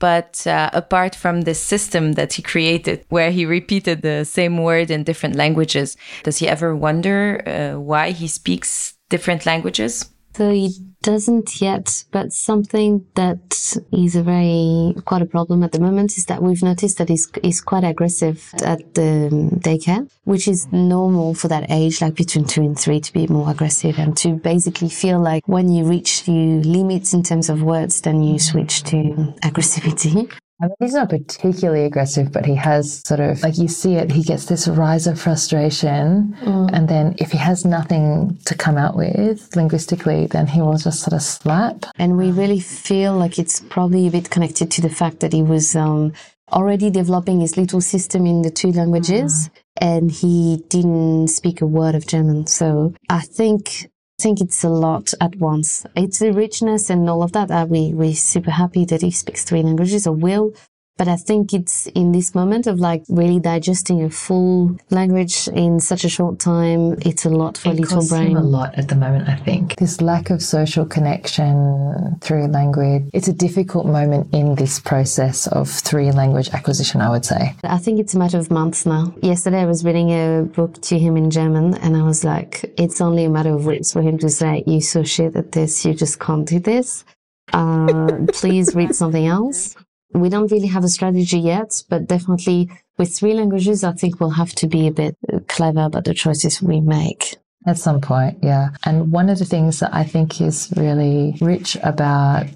but 0.00 0.44
uh, 0.48 0.68
apart 0.72 1.14
from 1.14 1.42
the 1.42 1.54
system 1.54 2.14
that 2.14 2.32
he 2.32 2.42
created, 2.42 3.04
where 3.08 3.30
he 3.30 3.46
repeated 3.46 4.02
the 4.02 4.24
same 4.24 4.58
word 4.58 4.90
in 4.90 5.04
different 5.04 5.36
languages, 5.36 5.96
does 6.24 6.38
he 6.38 6.48
ever 6.48 6.74
wonder 6.74 7.42
uh, 7.46 7.78
why 7.78 8.10
he 8.10 8.26
speaks 8.26 8.94
different 9.08 9.46
languages? 9.46 10.10
So 10.36 10.50
he 10.50 10.70
doesn't 11.00 11.62
yet, 11.62 12.04
but 12.10 12.30
something 12.30 13.06
that 13.14 13.74
is 13.90 14.16
a 14.16 14.22
very 14.22 14.94
quite 15.06 15.22
a 15.22 15.24
problem 15.24 15.62
at 15.62 15.72
the 15.72 15.80
moment 15.80 16.18
is 16.18 16.26
that 16.26 16.42
we've 16.42 16.62
noticed 16.62 16.98
that 16.98 17.08
he's, 17.08 17.26
he's 17.42 17.62
quite 17.62 17.84
aggressive 17.84 18.52
at 18.62 18.92
the 18.92 19.30
um, 19.32 19.50
daycare, 19.60 20.06
which 20.24 20.46
is 20.46 20.70
normal 20.70 21.32
for 21.32 21.48
that 21.48 21.70
age, 21.70 22.02
like 22.02 22.16
between 22.16 22.44
two 22.44 22.60
and 22.60 22.78
three, 22.78 23.00
to 23.00 23.10
be 23.14 23.26
more 23.28 23.50
aggressive 23.50 23.98
and 23.98 24.14
to 24.18 24.34
basically 24.34 24.90
feel 24.90 25.18
like 25.18 25.42
when 25.48 25.70
you 25.70 25.86
reach 25.86 26.28
your 26.28 26.60
limits 26.64 27.14
in 27.14 27.22
terms 27.22 27.48
of 27.48 27.62
words, 27.62 28.02
then 28.02 28.22
you 28.22 28.38
switch 28.38 28.82
to 28.82 28.98
aggressivity. 29.42 30.30
He's 30.78 30.94
not 30.94 31.10
particularly 31.10 31.84
aggressive, 31.84 32.32
but 32.32 32.46
he 32.46 32.54
has 32.54 33.02
sort 33.06 33.20
of 33.20 33.42
like 33.42 33.58
you 33.58 33.68
see 33.68 33.96
it. 33.96 34.10
He 34.10 34.22
gets 34.22 34.46
this 34.46 34.66
rise 34.66 35.06
of 35.06 35.20
frustration, 35.20 36.34
and 36.72 36.88
then 36.88 37.14
if 37.18 37.32
he 37.32 37.38
has 37.38 37.64
nothing 37.66 38.38
to 38.46 38.54
come 38.54 38.78
out 38.78 38.96
with 38.96 39.54
linguistically, 39.54 40.26
then 40.26 40.46
he 40.46 40.62
will 40.62 40.78
just 40.78 41.00
sort 41.00 41.12
of 41.12 41.22
slap. 41.22 41.84
And 41.98 42.16
we 42.16 42.30
really 42.30 42.60
feel 42.60 43.14
like 43.14 43.38
it's 43.38 43.60
probably 43.60 44.06
a 44.06 44.10
bit 44.10 44.30
connected 44.30 44.70
to 44.70 44.80
the 44.80 44.88
fact 44.88 45.20
that 45.20 45.34
he 45.34 45.42
was 45.42 45.76
um, 45.76 46.14
already 46.50 46.88
developing 46.90 47.40
his 47.40 47.58
little 47.58 47.82
system 47.82 48.24
in 48.26 48.42
the 48.42 48.50
two 48.50 48.72
languages 48.72 49.50
and 49.78 50.10
he 50.10 50.64
didn't 50.68 51.28
speak 51.28 51.60
a 51.60 51.66
word 51.66 51.94
of 51.94 52.06
German. 52.06 52.46
So 52.46 52.94
I 53.10 53.20
think. 53.20 53.90
I 54.18 54.22
think 54.22 54.40
it's 54.40 54.64
a 54.64 54.70
lot 54.70 55.12
at 55.20 55.36
once. 55.36 55.84
It's 55.94 56.20
the 56.20 56.32
richness 56.32 56.88
and 56.88 57.08
all 57.10 57.22
of 57.22 57.32
that. 57.32 57.50
Uh, 57.50 57.66
we 57.68 57.92
we're 57.92 58.14
super 58.14 58.50
happy 58.50 58.86
that 58.86 59.02
he 59.02 59.10
speaks 59.10 59.44
three 59.44 59.62
languages 59.62 60.06
or 60.06 60.14
will. 60.14 60.54
But 60.98 61.08
I 61.08 61.16
think 61.16 61.52
it's 61.52 61.86
in 61.88 62.12
this 62.12 62.34
moment 62.34 62.66
of 62.66 62.80
like 62.80 63.04
really 63.08 63.38
digesting 63.38 64.02
a 64.02 64.08
full 64.08 64.78
language 64.88 65.46
in 65.48 65.78
such 65.78 66.04
a 66.04 66.08
short 66.08 66.38
time. 66.38 66.96
It's 67.04 67.26
a 67.26 67.30
lot 67.30 67.58
for 67.58 67.68
it 67.68 67.72
a 67.72 67.80
little 67.82 67.96
costs 67.96 68.10
brain. 68.10 68.30
him 68.30 68.36
a 68.38 68.42
lot 68.42 68.74
at 68.76 68.88
the 68.88 68.94
moment, 68.94 69.28
I 69.28 69.36
think. 69.36 69.76
This 69.76 70.00
lack 70.00 70.30
of 70.30 70.42
social 70.42 70.86
connection 70.86 72.16
through 72.22 72.46
language, 72.46 73.10
it's 73.12 73.28
a 73.28 73.32
difficult 73.32 73.84
moment 73.86 74.32
in 74.32 74.54
this 74.54 74.80
process 74.80 75.46
of 75.48 75.68
three 75.68 76.10
language 76.12 76.48
acquisition, 76.54 77.02
I 77.02 77.10
would 77.10 77.26
say. 77.26 77.54
I 77.62 77.76
think 77.76 78.00
it's 78.00 78.14
a 78.14 78.18
matter 78.18 78.38
of 78.38 78.50
months 78.50 78.86
now. 78.86 79.14
Yesterday 79.22 79.60
I 79.60 79.66
was 79.66 79.84
reading 79.84 80.10
a 80.10 80.44
book 80.44 80.80
to 80.82 80.98
him 80.98 81.18
in 81.18 81.30
German 81.30 81.74
and 81.74 81.94
I 81.94 82.04
was 82.04 82.24
like, 82.24 82.72
it's 82.78 83.02
only 83.02 83.24
a 83.24 83.30
matter 83.30 83.54
of 83.54 83.66
weeks 83.66 83.92
for 83.92 84.00
him 84.00 84.16
to 84.18 84.30
say, 84.30 84.64
you 84.66 84.80
so 84.80 85.02
shit 85.02 85.36
at 85.36 85.52
this, 85.52 85.84
you 85.84 85.92
just 85.92 86.18
can't 86.20 86.48
do 86.48 86.58
this. 86.58 87.04
Uh, 87.52 88.26
please 88.32 88.74
read 88.74 88.94
something 88.94 89.26
else. 89.26 89.76
We 90.12 90.28
don't 90.28 90.50
really 90.50 90.68
have 90.68 90.84
a 90.84 90.88
strategy 90.88 91.38
yet, 91.38 91.82
but 91.88 92.06
definitely 92.06 92.70
with 92.98 93.14
three 93.14 93.34
languages, 93.34 93.84
I 93.84 93.92
think 93.92 94.20
we'll 94.20 94.30
have 94.30 94.54
to 94.56 94.66
be 94.66 94.86
a 94.86 94.92
bit 94.92 95.16
uh, 95.32 95.40
clever 95.48 95.84
about 95.84 96.04
the 96.04 96.14
choices 96.14 96.62
we 96.62 96.80
make. 96.80 97.36
At 97.66 97.78
some 97.78 98.00
point, 98.00 98.38
yeah. 98.42 98.70
And 98.84 99.10
one 99.10 99.28
of 99.28 99.38
the 99.38 99.44
things 99.44 99.80
that 99.80 99.92
I 99.92 100.04
think 100.04 100.40
is 100.40 100.72
really 100.76 101.36
rich 101.40 101.76
about 101.82 102.46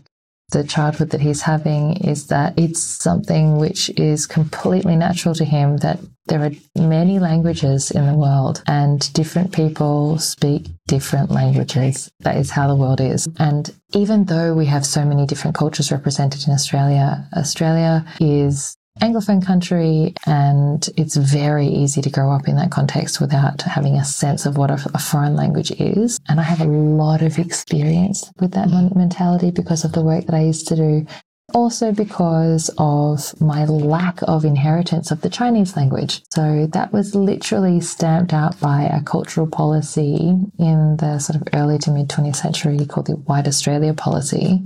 the 0.53 0.65
childhood 0.65 1.11
that 1.11 1.21
he's 1.21 1.43
having 1.43 1.97
is 1.97 2.29
that 2.29 2.59
it's 2.59 2.83
something 2.83 3.57
which 3.57 3.91
is 3.91 4.27
completely 4.27 4.97
natural 4.97 5.35
to 5.35 5.45
him 5.45 5.79
that 5.79 6.01
there 6.31 6.45
are 6.45 6.53
many 6.81 7.19
languages 7.19 7.91
in 7.91 8.07
the 8.07 8.15
world 8.15 8.63
and 8.69 9.13
different 9.13 9.53
people 9.53 10.17
speak 10.19 10.69
different 10.87 11.31
languages. 11.31 12.09
That 12.21 12.37
is 12.37 12.51
how 12.51 12.69
the 12.69 12.77
world 12.77 13.01
is. 13.01 13.29
And 13.39 13.75
even 13.95 14.27
though 14.27 14.55
we 14.55 14.67
have 14.67 14.87
so 14.87 15.05
many 15.05 15.27
different 15.27 15.57
cultures 15.57 15.91
represented 15.91 16.47
in 16.47 16.55
Australia, 16.55 17.29
Australia 17.37 18.07
is 18.21 18.77
Anglophone 19.01 19.45
country, 19.45 20.13
and 20.27 20.87
it's 20.97 21.17
very 21.17 21.67
easy 21.67 22.03
to 22.03 22.11
grow 22.11 22.31
up 22.33 22.49
in 22.49 22.57
that 22.57 22.71
context 22.71 23.21
without 23.21 23.63
having 23.63 23.95
a 23.95 24.05
sense 24.05 24.45
of 24.45 24.59
what 24.59 24.71
a, 24.71 24.75
a 24.93 24.99
foreign 24.99 25.35
language 25.35 25.71
is. 25.71 26.19
And 26.29 26.39
I 26.39 26.43
have 26.43 26.61
a 26.61 26.67
lot 26.67 27.23
of 27.23 27.39
experience 27.39 28.31
with 28.41 28.53
that 28.53 28.69
mentality 28.95 29.53
because 29.53 29.85
of 29.85 29.93
the 29.93 30.03
work 30.03 30.27
that 30.27 30.35
I 30.35 30.43
used 30.43 30.69
to 30.69 30.77
do. 30.77 31.07
Also, 31.55 31.93
because 31.93 32.71
of 32.79 33.41
my 33.41 33.65
lack 33.65 34.21
of 34.23 34.45
inheritance 34.45 35.11
of 35.11 35.21
the 35.21 35.31
Chinese 35.31 35.77
language. 35.77 36.23
So, 36.33 36.67
that 36.73 36.93
was 36.93 37.15
literally 37.15 37.81
stamped 37.81 38.33
out 38.33 38.59
by 38.61 38.83
a 38.83 39.03
cultural 39.03 39.47
policy 39.47 40.35
in 40.59 40.97
the 40.97 41.19
sort 41.19 41.41
of 41.41 41.49
early 41.53 41.79
to 41.79 41.91
mid 41.91 42.09
20th 42.09 42.37
century 42.37 42.85
called 42.87 43.07
the 43.07 43.17
White 43.17 43.49
Australia 43.49 43.95
Policy, 43.95 44.63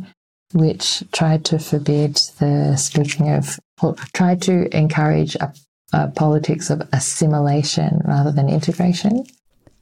which 0.53 1.03
tried 1.13 1.45
to 1.47 1.59
forbid 1.59 2.17
the 2.39 2.77
speaking 2.77 3.31
of, 3.31 3.59
or 3.83 3.95
tried 4.13 4.43
to 4.43 4.75
encourage 4.77 5.35
a, 5.37 5.53
a 5.93 6.09
politics 6.09 6.71
of 6.71 6.83
assimilation 6.93 8.01
rather 8.05 8.33
than 8.33 8.49
integration. 8.49 9.25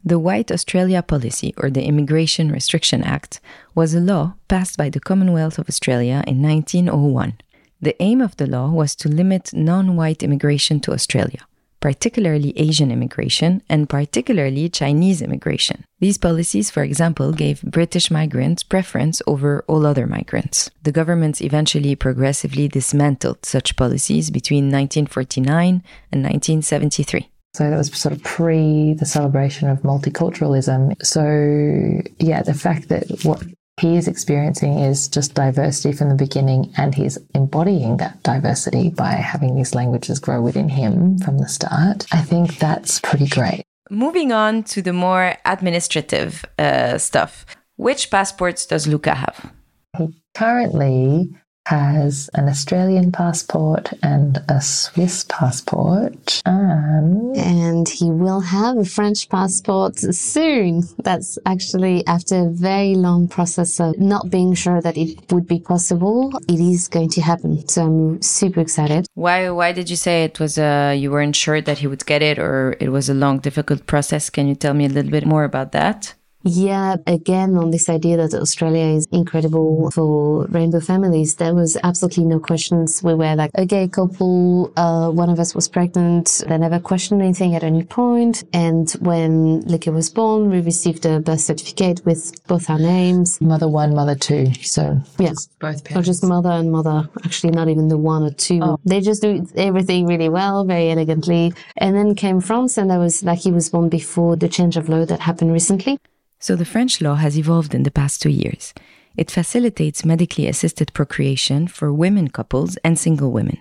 The 0.05 0.19
White 0.19 0.51
Australia 0.51 1.03
Policy, 1.03 1.55
or 1.57 1.71
the 1.71 1.85
Immigration 1.85 2.51
Restriction 2.51 3.05
Act, 3.05 3.41
was 3.75 3.95
a 3.95 4.01
law 4.01 4.35
passed 4.49 4.77
by 4.77 4.89
the 4.89 4.99
Commonwealth 4.99 5.59
of 5.59 5.69
Australia 5.69 6.25
in 6.27 6.43
1901. 6.43 7.35
The 7.81 8.01
aim 8.03 8.21
of 8.21 8.37
the 8.37 8.47
law 8.47 8.69
was 8.71 8.97
to 8.97 9.09
limit 9.09 9.55
non 9.55 9.97
white 9.97 10.23
immigration 10.23 10.81
to 10.81 10.93
Australia 10.93 11.47
particularly 11.83 12.57
Asian 12.57 12.91
immigration 12.93 13.61
and 13.69 13.89
particularly 13.89 14.69
Chinese 14.71 15.21
immigration. 15.21 15.85
These 15.99 16.17
policies, 16.17 16.71
for 16.71 16.85
example, 16.85 17.33
gave 17.33 17.61
British 17.63 18.09
migrants 18.09 18.63
preference 18.63 19.21
over 19.27 19.65
all 19.67 19.85
other 19.85 20.07
migrants. 20.07 20.71
The 20.85 20.93
governments 20.93 21.43
eventually 21.43 21.97
progressively 21.97 22.69
dismantled 22.69 23.45
such 23.45 23.77
policies 23.77 24.31
between 24.31 24.71
1949 24.71 25.83
and 26.13 26.23
1973. 26.23 27.32
So 27.55 27.69
that 27.69 27.77
was 27.77 27.93
sort 27.93 28.15
of 28.15 28.23
pre 28.23 28.95
the 28.95 29.07
celebration 29.07 29.69
of 29.69 29.83
multiculturalism. 29.83 30.95
So, 31.05 32.03
yeah, 32.19 32.43
the 32.43 32.55
fact 32.55 32.89
that 32.89 33.25
what 33.25 33.43
he 33.81 33.97
is 33.97 34.09
experiencing 34.09 34.79
is 34.79 35.09
just 35.09 35.35
diversity 35.35 35.95
from 35.97 36.09
the 36.09 36.15
beginning, 36.15 36.73
and 36.77 36.95
he's 36.95 37.19
embodying 37.35 37.99
that 37.99 38.23
diversity 38.23 38.91
by 38.91 39.13
having 39.13 39.55
these 39.55 39.75
languages 39.75 40.19
grow 40.19 40.41
within 40.41 40.69
him 40.69 41.19
from 41.19 41.39
the 41.39 41.49
start. 41.49 42.07
I 42.13 42.23
think 42.23 42.59
that's 42.59 43.01
pretty 43.01 43.27
great. 43.27 43.65
Moving 43.91 44.33
on 44.33 44.63
to 44.65 44.81
the 44.81 44.93
more 44.93 45.35
administrative 45.45 46.45
uh, 46.59 46.97
stuff. 46.97 47.45
Which 47.77 48.11
passports 48.11 48.65
does 48.65 48.87
Luca 48.87 49.15
have? 49.15 49.53
He 49.99 50.15
currently 50.35 51.35
has 51.67 52.29
an 52.35 52.49
Australian 52.49 53.13
passport 53.13 53.93
and 54.03 54.43
a 54.49 54.61
Swiss 54.61 55.25
passport, 55.29 56.43
and 56.45 57.37
and 57.37 57.89
he 57.89 58.11
will 58.11 58.41
have 58.41 58.77
a 58.77 58.85
French 58.85 59.29
passport 59.29 59.99
soon. 59.99 60.83
That's 60.99 61.39
actually 61.47 62.07
after 62.07 62.47
a 62.47 62.51
very 62.51 62.95
long 62.95 63.29
process 63.29 63.81
of 63.81 63.99
not 63.99 64.31
being 64.31 64.55
sure 64.55 64.81
that 64.81 64.97
it 64.97 65.33
would 65.33 65.47
be 65.47 65.61
possible. 65.61 66.33
It 66.49 66.61
is 66.61 66.89
going 66.89 67.11
to 67.11 67.21
happen, 67.21 67.67
so 67.69 67.83
I'm 67.83 68.23
super 68.23 68.61
excited. 68.61 69.07
Why? 69.15 69.51
Why 69.51 69.73
did 69.73 69.89
you 69.91 69.97
say 69.97 70.25
it 70.25 70.41
was? 70.41 70.59
Uh, 70.59 70.95
you 70.97 71.11
weren't 71.11 71.37
sure 71.37 71.61
that 71.61 71.79
he 71.79 71.87
would 71.87 72.05
get 72.07 72.23
it, 72.23 72.39
or 72.39 72.77
it 72.81 72.91
was 72.91 73.09
a 73.09 73.15
long, 73.15 73.39
difficult 73.39 73.87
process? 73.87 74.31
Can 74.31 74.49
you 74.49 74.55
tell 74.55 74.75
me 74.75 74.87
a 74.87 74.89
little 74.89 75.11
bit 75.11 75.27
more 75.27 75.45
about 75.45 75.73
that? 75.73 76.15
Yeah, 76.45 76.97
again, 77.07 77.57
on 77.57 77.71
this 77.71 77.89
idea 77.89 78.17
that 78.17 78.35
Australia 78.35 78.85
is 78.97 79.07
incredible 79.13 79.91
for 79.93 80.47
rainbow 80.47 80.81
families, 80.81 81.37
there 81.37 81.55
was 81.55 81.77
absolutely 81.83 82.25
no 82.25 82.41
questions. 82.41 83.03
We 83.03 83.15
were 83.15 83.35
like 83.37 83.51
a 83.55 83.65
gay 83.65 83.89
couple. 83.89 84.73
Uh, 84.77 85.11
one 85.11 85.31
of 85.31 85.39
us 85.39 85.55
was 85.55 85.69
pregnant. 85.69 86.43
They 86.49 86.59
never 86.59 86.81
questioned 86.81 87.23
anything 87.23 87.55
at 87.55 87.63
any 87.63 87.85
point. 87.85 88.45
And 88.53 88.91
when 89.01 89.61
Luca 89.63 89.93
was 89.93 90.11
born, 90.11 90.51
we 90.51 90.61
received 90.61 91.07
a 91.07 91.21
birth 91.21 91.41
certificate 91.41 92.05
with 92.05 92.33
both 92.47 92.69
our 92.69 92.79
names. 92.79 93.41
Mother 93.41 93.69
one, 93.69 93.95
mother 93.95 94.15
two. 94.15 94.53
So, 94.63 95.01
yeah, 95.19 95.33
both 95.61 95.85
parents. 95.85 95.97
Or 95.97 96.03
just 96.03 96.25
mother 96.25 96.51
and 96.51 96.73
mother. 96.73 97.09
Actually, 97.25 97.53
not 97.53 97.69
even 97.69 97.89
the 97.89 97.99
one 97.99 98.25
or 98.25 98.31
two. 98.31 98.61
Oh. 98.63 98.79
They 98.85 99.01
just 99.01 99.23
do 99.23 99.47
everything 99.57 100.07
really 100.07 100.29
well, 100.29 100.65
very 100.65 100.91
elegantly. 100.91 101.53
And 101.77 101.97
then 101.97 102.15
came 102.15 102.41
France, 102.41 102.79
and 102.79 102.93
I 102.93 102.99
was 102.99 103.23
like, 103.23 103.39
he 103.39 103.53
was 103.53 103.71
born 103.71 103.89
before 103.89 104.37
the 104.37 104.49
change 104.49 104.77
of 104.77 104.89
law 104.89 105.05
that 105.05 105.21
happened 105.21 105.53
recently. 105.53 105.99
So 106.43 106.57
the 106.57 106.65
French 106.65 107.01
law 107.01 107.15
has 107.15 107.39
evolved 107.39 107.73
in 107.73 107.85
the 107.85 107.93
past 107.93 108.21
two 108.21 108.29
years. 108.29 108.75
It 109.17 109.31
facilitates 109.31 110.05
medically 110.05 110.49
assisted 110.49 110.93
procreation 110.93 111.69
for 111.69 111.93
women 111.93 112.31
couples 112.31 112.77
and 112.79 112.99
single 112.99 113.31
women. 113.31 113.59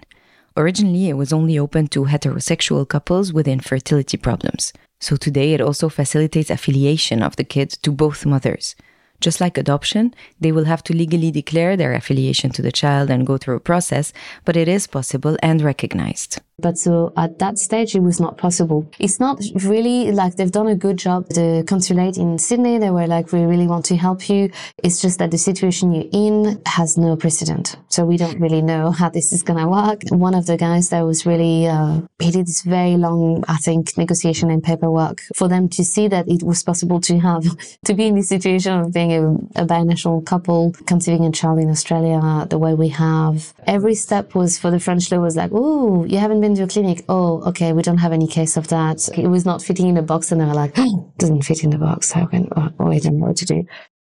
Originally, 0.58 1.08
it 1.08 1.14
was 1.14 1.32
only 1.32 1.60
open 1.60 1.90
to 1.90 2.06
heterosexual 2.06 2.90
couples 2.90 3.32
with 3.32 3.48
infertility 3.48 4.18
problems. 4.18 4.74
So 5.00 5.16
today, 5.16 5.54
it 5.54 5.62
also 5.62 5.90
facilitates 5.90 6.50
affiliation 6.50 7.22
of 7.22 7.36
the 7.36 7.44
kid 7.44 7.70
to 7.84 7.92
both 7.92 8.26
mothers. 8.26 8.76
Just 9.20 9.40
like 9.40 9.60
adoption, 9.60 10.16
they 10.40 10.52
will 10.52 10.66
have 10.66 10.84
to 10.86 10.96
legally 10.96 11.30
declare 11.30 11.78
their 11.78 11.94
affiliation 11.94 12.50
to 12.54 12.64
the 12.64 12.72
child 12.72 13.12
and 13.12 13.28
go 13.28 13.38
through 13.38 13.58
a 13.58 13.60
process, 13.60 14.12
but 14.44 14.58
it 14.58 14.68
is 14.68 14.88
possible 14.88 15.38
and 15.44 15.62
recognized. 15.62 16.40
But 16.62 16.78
so 16.78 17.14
at 17.18 17.40
that 17.40 17.58
stage, 17.58 17.96
it 17.96 18.02
was 18.02 18.20
not 18.20 18.38
possible. 18.38 18.90
It's 19.00 19.20
not 19.20 19.42
really 19.64 20.12
like 20.12 20.36
they've 20.36 20.52
done 20.52 20.68
a 20.68 20.76
good 20.76 20.98
job. 20.98 21.28
The 21.30 21.64
consulate 21.68 22.18
in 22.18 22.38
Sydney, 22.38 22.78
they 22.78 22.92
were 22.92 23.08
like, 23.08 23.32
we 23.32 23.42
really 23.44 23.68
want 23.68 23.86
to 23.86 23.96
help 23.98 24.30
you. 24.30 24.52
It's 24.84 25.02
just 25.02 25.20
that 25.20 25.32
the 25.32 25.38
situation 25.38 25.94
you're 25.94 26.10
in 26.12 26.62
has 26.66 26.98
no 26.98 27.16
precedent. 27.16 27.76
So 27.90 28.06
we 28.06 28.18
don't 28.18 28.40
really 28.40 28.62
know 28.62 28.92
how 28.92 29.10
this 29.10 29.34
is 29.34 29.44
going 29.44 29.60
to 29.60 29.68
work. 29.68 30.04
One 30.10 30.36
of 30.36 30.46
the 30.46 30.58
guys 30.58 30.90
that 30.90 31.02
was 31.02 31.26
really, 31.26 31.68
uh, 31.68 32.02
he 32.20 32.32
did 32.32 32.48
this 32.48 32.62
very 32.62 32.98
long, 32.98 33.44
I 33.48 33.58
think, 33.58 33.98
negotiation 33.98 34.50
and 34.50 34.64
paperwork 34.64 35.22
for 35.36 35.48
them 35.48 35.70
to 35.70 35.84
see 35.84 36.08
that 36.08 36.28
it 36.28 36.44
was 36.44 36.64
possible 36.64 37.02
to 37.02 37.20
have, 37.20 37.44
to 37.86 37.94
be 37.94 38.08
in 38.08 38.16
this 38.16 38.30
situation 38.30 38.74
of 38.80 38.94
being 38.94 39.12
a, 39.14 39.62
a 39.64 39.66
binational 39.66 40.26
couple, 40.26 40.74
conceiving 40.86 41.26
a 41.26 41.32
child 41.32 41.60
in 41.60 41.70
Australia 41.70 42.48
the 42.50 42.58
way 42.58 42.74
we 42.74 42.90
have. 42.90 43.54
Every 43.66 43.96
step 43.96 44.36
was 44.36 44.58
for 44.58 44.72
the 44.72 44.80
French 44.80 45.12
law 45.12 45.20
was 45.20 45.36
like, 45.36 45.52
oh, 45.54 46.06
you 46.06 46.18
haven't 46.18 46.42
been 46.42 46.51
to 46.56 46.64
a 46.64 46.68
clinic. 46.68 47.04
Oh, 47.10 47.42
okay, 47.50 47.74
we 47.74 47.82
don't 47.82 47.98
have 47.98 48.14
any 48.14 48.28
case 48.28 48.58
of 48.58 48.68
that. 48.70 49.10
It 49.18 49.28
was 49.28 49.46
not 49.46 49.62
fitting 49.62 49.88
in 49.88 49.96
the 49.96 50.02
box, 50.02 50.32
and 50.32 50.40
they 50.40 50.46
were 50.46 50.54
like, 50.54 50.74
oh, 50.78 51.14
doesn't 51.18 51.44
fit 51.44 51.64
in 51.64 51.70
the 51.70 51.78
box. 51.78 52.12
How 52.12 52.26
can? 52.26 52.48
Oh, 52.56 52.70
I 52.80 53.00
don't 53.00 53.20
know 53.20 53.28
what 53.28 53.38
to 53.38 53.46
do. 53.46 53.64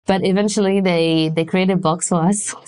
But 0.06 0.24
eventually, 0.24 0.80
they 0.80 1.30
they 1.34 1.44
created 1.44 1.74
a 1.74 1.76
box 1.76 2.08
for 2.08 2.22
us. 2.22 2.54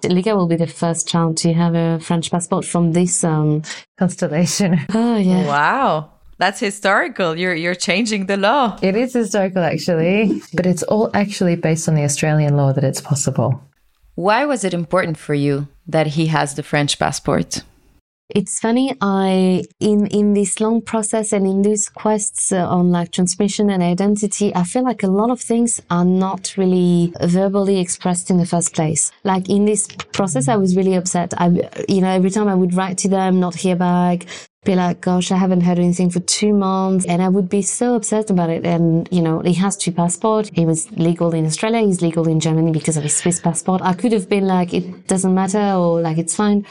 So 0.00 0.08
Luca 0.08 0.36
will 0.36 0.46
be 0.46 0.56
the 0.56 0.66
first 0.66 1.08
child 1.08 1.36
to 1.38 1.52
have 1.52 1.74
a 1.74 1.98
French 1.98 2.30
passport 2.30 2.64
from 2.64 2.92
this 2.92 3.24
um, 3.24 3.62
constellation. 3.98 4.78
Oh 4.94 5.16
yeah! 5.16 5.46
Wow. 5.46 6.12
That's 6.38 6.60
historical. 6.60 7.36
You're 7.36 7.54
you're 7.54 7.74
changing 7.74 8.26
the 8.26 8.36
law. 8.36 8.78
It 8.80 8.94
is 8.94 9.12
historical 9.12 9.64
actually, 9.64 10.40
but 10.54 10.66
it's 10.66 10.84
all 10.84 11.10
actually 11.14 11.56
based 11.56 11.88
on 11.88 11.96
the 11.96 12.04
Australian 12.04 12.56
law 12.56 12.72
that 12.72 12.84
it's 12.84 13.00
possible. 13.00 13.60
Why 14.14 14.46
was 14.46 14.64
it 14.64 14.72
important 14.72 15.18
for 15.18 15.34
you 15.34 15.68
that 15.88 16.06
he 16.06 16.26
has 16.26 16.54
the 16.54 16.62
French 16.62 16.98
passport? 16.98 17.62
It's 18.30 18.60
funny. 18.60 18.94
I 19.00 19.64
in 19.80 20.06
in 20.08 20.34
this 20.34 20.60
long 20.60 20.82
process 20.82 21.32
and 21.32 21.46
in 21.46 21.62
these 21.62 21.88
quests 21.88 22.52
uh, 22.52 22.68
on 22.68 22.90
like 22.90 23.10
transmission 23.10 23.70
and 23.70 23.82
identity, 23.82 24.54
I 24.54 24.64
feel 24.64 24.84
like 24.84 25.02
a 25.02 25.06
lot 25.06 25.30
of 25.30 25.40
things 25.40 25.80
are 25.90 26.04
not 26.04 26.54
really 26.58 27.14
verbally 27.22 27.80
expressed 27.80 28.28
in 28.28 28.36
the 28.36 28.44
first 28.44 28.74
place. 28.74 29.10
Like 29.24 29.48
in 29.48 29.64
this 29.64 29.88
process, 30.12 30.46
I 30.46 30.56
was 30.56 30.76
really 30.76 30.94
upset. 30.94 31.32
I, 31.38 31.46
you 31.88 32.02
know, 32.02 32.10
every 32.10 32.30
time 32.30 32.48
I 32.48 32.54
would 32.54 32.74
write 32.74 32.98
to 32.98 33.08
them, 33.08 33.40
not 33.40 33.54
hear 33.54 33.76
back, 33.76 34.26
be 34.64 34.74
like, 34.74 35.00
gosh, 35.00 35.32
I 35.32 35.36
haven't 35.38 35.62
heard 35.62 35.78
anything 35.78 36.10
for 36.10 36.20
two 36.20 36.52
months. 36.52 37.06
And 37.06 37.22
I 37.22 37.28
would 37.30 37.48
be 37.48 37.62
so 37.62 37.94
upset 37.94 38.28
about 38.28 38.50
it. 38.50 38.66
And, 38.66 39.08
you 39.10 39.22
know, 39.22 39.40
he 39.40 39.54
has 39.54 39.74
two 39.74 39.92
passports. 39.92 40.50
He 40.52 40.66
was 40.66 40.90
legal 40.92 41.32
in 41.32 41.46
Australia. 41.46 41.80
He's 41.80 42.02
legal 42.02 42.28
in 42.28 42.40
Germany 42.40 42.72
because 42.72 42.98
of 42.98 43.04
his 43.04 43.16
Swiss 43.16 43.40
passport. 43.40 43.80
I 43.82 43.94
could 43.94 44.12
have 44.12 44.28
been 44.28 44.46
like, 44.46 44.74
it 44.74 45.06
doesn't 45.06 45.34
matter 45.34 45.62
or 45.62 46.02
like, 46.02 46.18
it's 46.18 46.36
fine. 46.36 46.66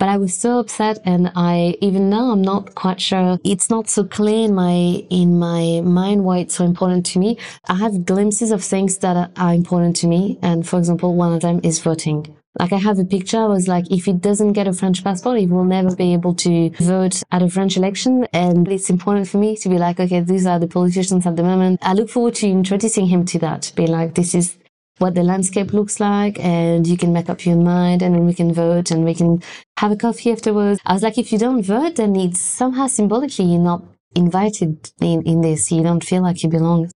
But 0.00 0.08
I 0.08 0.16
was 0.16 0.34
so 0.34 0.60
upset 0.60 0.98
and 1.04 1.30
I, 1.36 1.76
even 1.82 2.08
now, 2.08 2.30
I'm 2.30 2.40
not 2.40 2.74
quite 2.74 3.02
sure. 3.02 3.38
It's 3.44 3.68
not 3.68 3.90
so 3.90 4.02
clear 4.02 4.46
in 4.46 4.54
my, 4.54 5.04
in 5.10 5.38
my 5.38 5.82
mind 5.84 6.24
why 6.24 6.38
it's 6.38 6.54
so 6.54 6.64
important 6.64 7.04
to 7.06 7.18
me. 7.18 7.36
I 7.68 7.74
have 7.74 8.06
glimpses 8.06 8.50
of 8.50 8.64
things 8.64 8.96
that 8.98 9.30
are, 9.36 9.52
important 9.52 9.96
to 9.96 10.06
me. 10.06 10.38
And 10.40 10.66
for 10.66 10.78
example, 10.78 11.16
one 11.16 11.34
of 11.34 11.42
them 11.42 11.60
is 11.62 11.80
voting. 11.80 12.34
Like 12.58 12.72
I 12.72 12.78
have 12.78 12.98
a 12.98 13.04
picture. 13.04 13.40
I 13.40 13.46
was 13.46 13.68
like, 13.68 13.90
if 13.90 14.06
he 14.06 14.14
doesn't 14.14 14.54
get 14.54 14.66
a 14.66 14.72
French 14.72 15.04
passport, 15.04 15.38
he 15.38 15.46
will 15.46 15.64
never 15.64 15.94
be 15.94 16.14
able 16.14 16.34
to 16.36 16.70
vote 16.80 17.22
at 17.30 17.42
a 17.42 17.50
French 17.50 17.76
election. 17.76 18.26
And 18.32 18.66
it's 18.72 18.88
important 18.88 19.28
for 19.28 19.36
me 19.36 19.54
to 19.56 19.68
be 19.68 19.76
like, 19.76 20.00
okay, 20.00 20.20
these 20.20 20.46
are 20.46 20.58
the 20.58 20.66
politicians 20.66 21.26
at 21.26 21.36
the 21.36 21.42
moment. 21.42 21.78
I 21.82 21.92
look 21.92 22.08
forward 22.08 22.36
to 22.36 22.48
introducing 22.48 23.06
him 23.06 23.26
to 23.26 23.38
that. 23.40 23.72
Be 23.76 23.86
like, 23.86 24.14
this 24.14 24.34
is 24.34 24.56
what 25.00 25.14
the 25.14 25.22
landscape 25.22 25.72
looks 25.72 25.98
like 25.98 26.38
and 26.40 26.86
you 26.86 26.96
can 26.96 27.12
make 27.12 27.30
up 27.30 27.46
your 27.46 27.56
mind 27.56 28.02
and 28.02 28.14
then 28.14 28.26
we 28.26 28.34
can 28.34 28.52
vote 28.52 28.90
and 28.90 29.02
we 29.02 29.14
can 29.14 29.42
have 29.80 29.92
a 29.92 29.96
coffee 29.96 30.30
afterwards. 30.30 30.78
I 30.84 30.92
was 30.92 31.02
like, 31.02 31.16
if 31.16 31.32
you 31.32 31.38
don't 31.38 31.62
vote, 31.62 31.96
then 31.96 32.14
it's 32.14 32.38
somehow 32.38 32.86
symbolically 32.86 33.46
you're 33.46 33.68
not 33.72 33.82
invited 34.14 34.92
in, 35.00 35.22
in 35.22 35.40
this. 35.40 35.72
You 35.72 35.82
don't 35.82 36.04
feel 36.04 36.22
like 36.22 36.42
you 36.42 36.50
belong. 36.50 36.90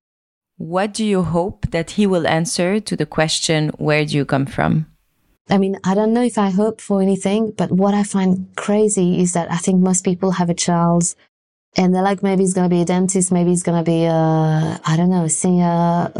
What 0.59 0.93
do 0.93 1.03
you 1.03 1.23
hope 1.23 1.71
that 1.71 1.93
he 1.93 2.07
will 2.07 2.27
answer 2.27 2.81
to 2.81 2.95
the 2.95 3.07
question, 3.07 3.71
where 3.79 4.05
do 4.05 4.15
you 4.15 4.27
come 4.27 4.45
from? 4.45 4.87
I 5.49 5.57
mean, 5.57 5.79
I 5.83 5.95
don't 5.95 6.13
know 6.13 6.23
if 6.23 6.37
I 6.37 6.51
hope 6.51 6.83
for 6.83 7.01
anything, 7.01 7.53
but 7.57 7.73
what 7.73 7.95
I 7.95 8.03
find 8.03 8.49
crazy 8.57 9.19
is 9.19 9.33
that 9.33 9.51
I 9.51 9.57
think 9.57 9.81
most 9.81 10.05
people 10.05 10.33
have 10.33 10.51
a 10.51 10.55
child 10.55 11.15
and 11.77 11.95
they're 11.95 12.03
like, 12.03 12.23
maybe 12.23 12.43
he's 12.43 12.55
going 12.55 12.69
to 12.69 12.75
be 12.75 12.83
a 12.83 12.85
dentist, 12.85 13.33
maybe 13.33 13.51
he's 13.51 13.63
going 13.63 13.79
to 13.79 13.89
be 13.89 14.05
a, 14.05 14.81
I 14.85 14.95
don't 14.97 15.11
know, 15.11 15.25
a 15.25 15.29
singer, 15.29 16.13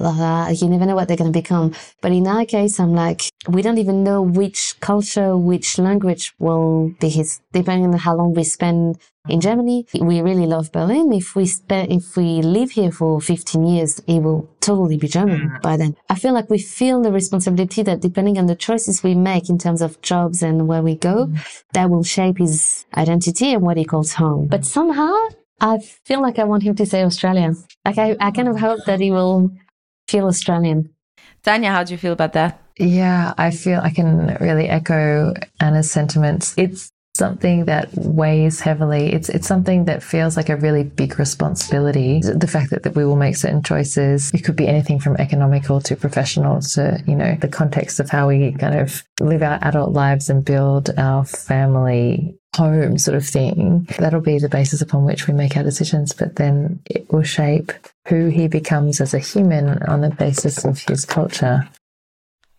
you 0.53 0.69
never 0.69 0.87
know 0.87 0.95
what 0.95 1.09
they're 1.09 1.17
going 1.17 1.33
to 1.33 1.39
become. 1.39 1.75
But 2.01 2.13
in 2.13 2.27
our 2.27 2.45
case, 2.45 2.81
I'm 2.81 2.95
like, 2.95 3.23
we 3.49 3.63
don't 3.63 3.79
even 3.79 4.03
know 4.03 4.23
which 4.23 4.79
culture, 4.81 5.37
which 5.37 5.79
language 5.79 6.35
will 6.39 6.91
be 7.01 7.09
his, 7.09 7.41
depending 7.53 7.93
on 7.93 7.99
how 7.99 8.17
long 8.17 8.35
we 8.35 8.45
spend 8.45 8.99
in 9.29 9.41
Germany. 9.41 9.87
We 9.99 10.21
really 10.21 10.47
love 10.47 10.73
Berlin. 10.73 11.13
If 11.13 11.35
we 11.37 11.47
spend, 11.47 11.93
if 11.93 12.17
we 12.17 12.43
live 12.43 12.73
here 12.73 12.91
for 12.91 13.21
15 13.21 13.65
years, 13.65 14.01
it 14.07 14.21
will 14.21 14.51
totally 14.61 14.97
be 14.97 15.09
German 15.09 15.51
mm. 15.51 15.63
by 15.63 15.77
then. 15.77 15.97
I 16.09 16.17
feel 16.17 16.35
like 16.35 16.51
we 16.51 16.59
feel 16.59 17.01
the 17.03 17.13
responsibility 17.13 17.83
that 17.83 18.01
depending 18.01 18.39
on 18.39 18.47
the 18.47 18.57
choices 18.57 19.03
we 19.03 19.15
make 19.15 19.49
in 19.49 19.59
terms 19.59 19.83
of 19.83 20.01
jobs 20.03 20.43
and 20.43 20.67
where 20.67 20.83
we 20.83 20.97
go, 20.97 21.27
mm. 21.27 21.63
that 21.73 21.91
will 21.91 22.03
shape 22.03 22.39
his 22.39 22.87
identity 22.97 23.53
and 23.53 23.63
what 23.63 23.77
he 23.77 23.85
calls 23.85 24.15
home. 24.15 24.47
But 24.47 24.65
somehow 24.65 25.15
I 25.61 25.79
feel 25.79 26.21
like 26.21 26.39
I 26.39 26.45
want 26.45 26.63
him 26.63 26.75
to 26.77 26.87
say 26.87 27.03
Australian. 27.03 27.57
Like 27.85 27.99
I, 27.99 28.17
I 28.21 28.31
kind 28.31 28.49
of 28.49 28.59
hope 28.59 28.85
that 28.87 29.01
he 29.01 29.11
will 29.11 29.51
feel 30.09 30.27
Australian. 30.27 30.91
Tanja, 31.43 31.69
how 31.69 31.85
do 31.85 31.93
you 31.93 31.99
feel 31.99 32.13
about 32.13 32.33
that? 32.33 32.61
Yeah, 32.79 33.35
I 33.39 33.51
feel 33.51 33.81
I 33.81 33.91
can 33.91 34.37
really 34.41 34.69
echo 34.69 35.35
Anna's 35.61 35.91
sentiments. 35.91 36.55
It's 36.57 36.91
something 37.15 37.67
that 37.67 37.89
weighs 37.95 38.61
heavily. 38.61 39.13
It's 39.13 39.29
it's 39.29 39.47
something 39.47 39.85
that 39.85 40.03
feels 40.03 40.37
like 40.37 40.49
a 40.49 40.57
really 40.57 40.83
big 40.83 41.19
responsibility. 41.19 42.21
The 42.21 42.47
fact 42.47 42.71
that, 42.71 42.83
that 42.83 42.95
we 42.95 43.05
will 43.05 43.17
make 43.17 43.37
certain 43.37 43.63
choices. 43.63 44.33
It 44.35 44.45
could 44.45 44.57
be 44.57 44.69
anything 44.69 44.99
from 44.99 45.17
economical 45.17 45.81
to 45.83 45.97
professional 45.97 46.61
to, 46.61 47.03
you 47.07 47.15
know, 47.15 47.37
the 47.41 47.49
context 47.49 48.01
of 48.01 48.11
how 48.11 48.29
we 48.29 48.53
kind 48.53 48.79
of 48.79 49.05
live 49.21 49.43
our 49.43 49.59
adult 49.63 49.93
lives 49.93 50.29
and 50.29 50.45
build 50.45 50.91
our 50.99 51.25
family 51.25 52.37
home 52.57 52.99
sort 52.99 53.17
of 53.17 53.27
thing. 53.27 53.87
That'll 53.99 54.21
be 54.21 54.39
the 54.39 54.49
basis 54.49 54.81
upon 54.81 55.05
which 55.05 55.27
we 55.27 55.35
make 55.35 55.57
our 55.57 55.63
decisions, 55.63 56.13
but 56.13 56.37
then 56.37 56.81
it 56.87 57.13
will 57.13 57.23
shape 57.23 57.73
who 58.09 58.29
he 58.29 58.49
becomes 58.49 59.01
as 59.01 59.15
a 59.15 59.19
human 59.19 59.83
on 59.85 60.01
the 60.01 60.11
basis 60.11 60.65
of 60.65 60.79
his 60.79 61.05
culture. 61.05 61.69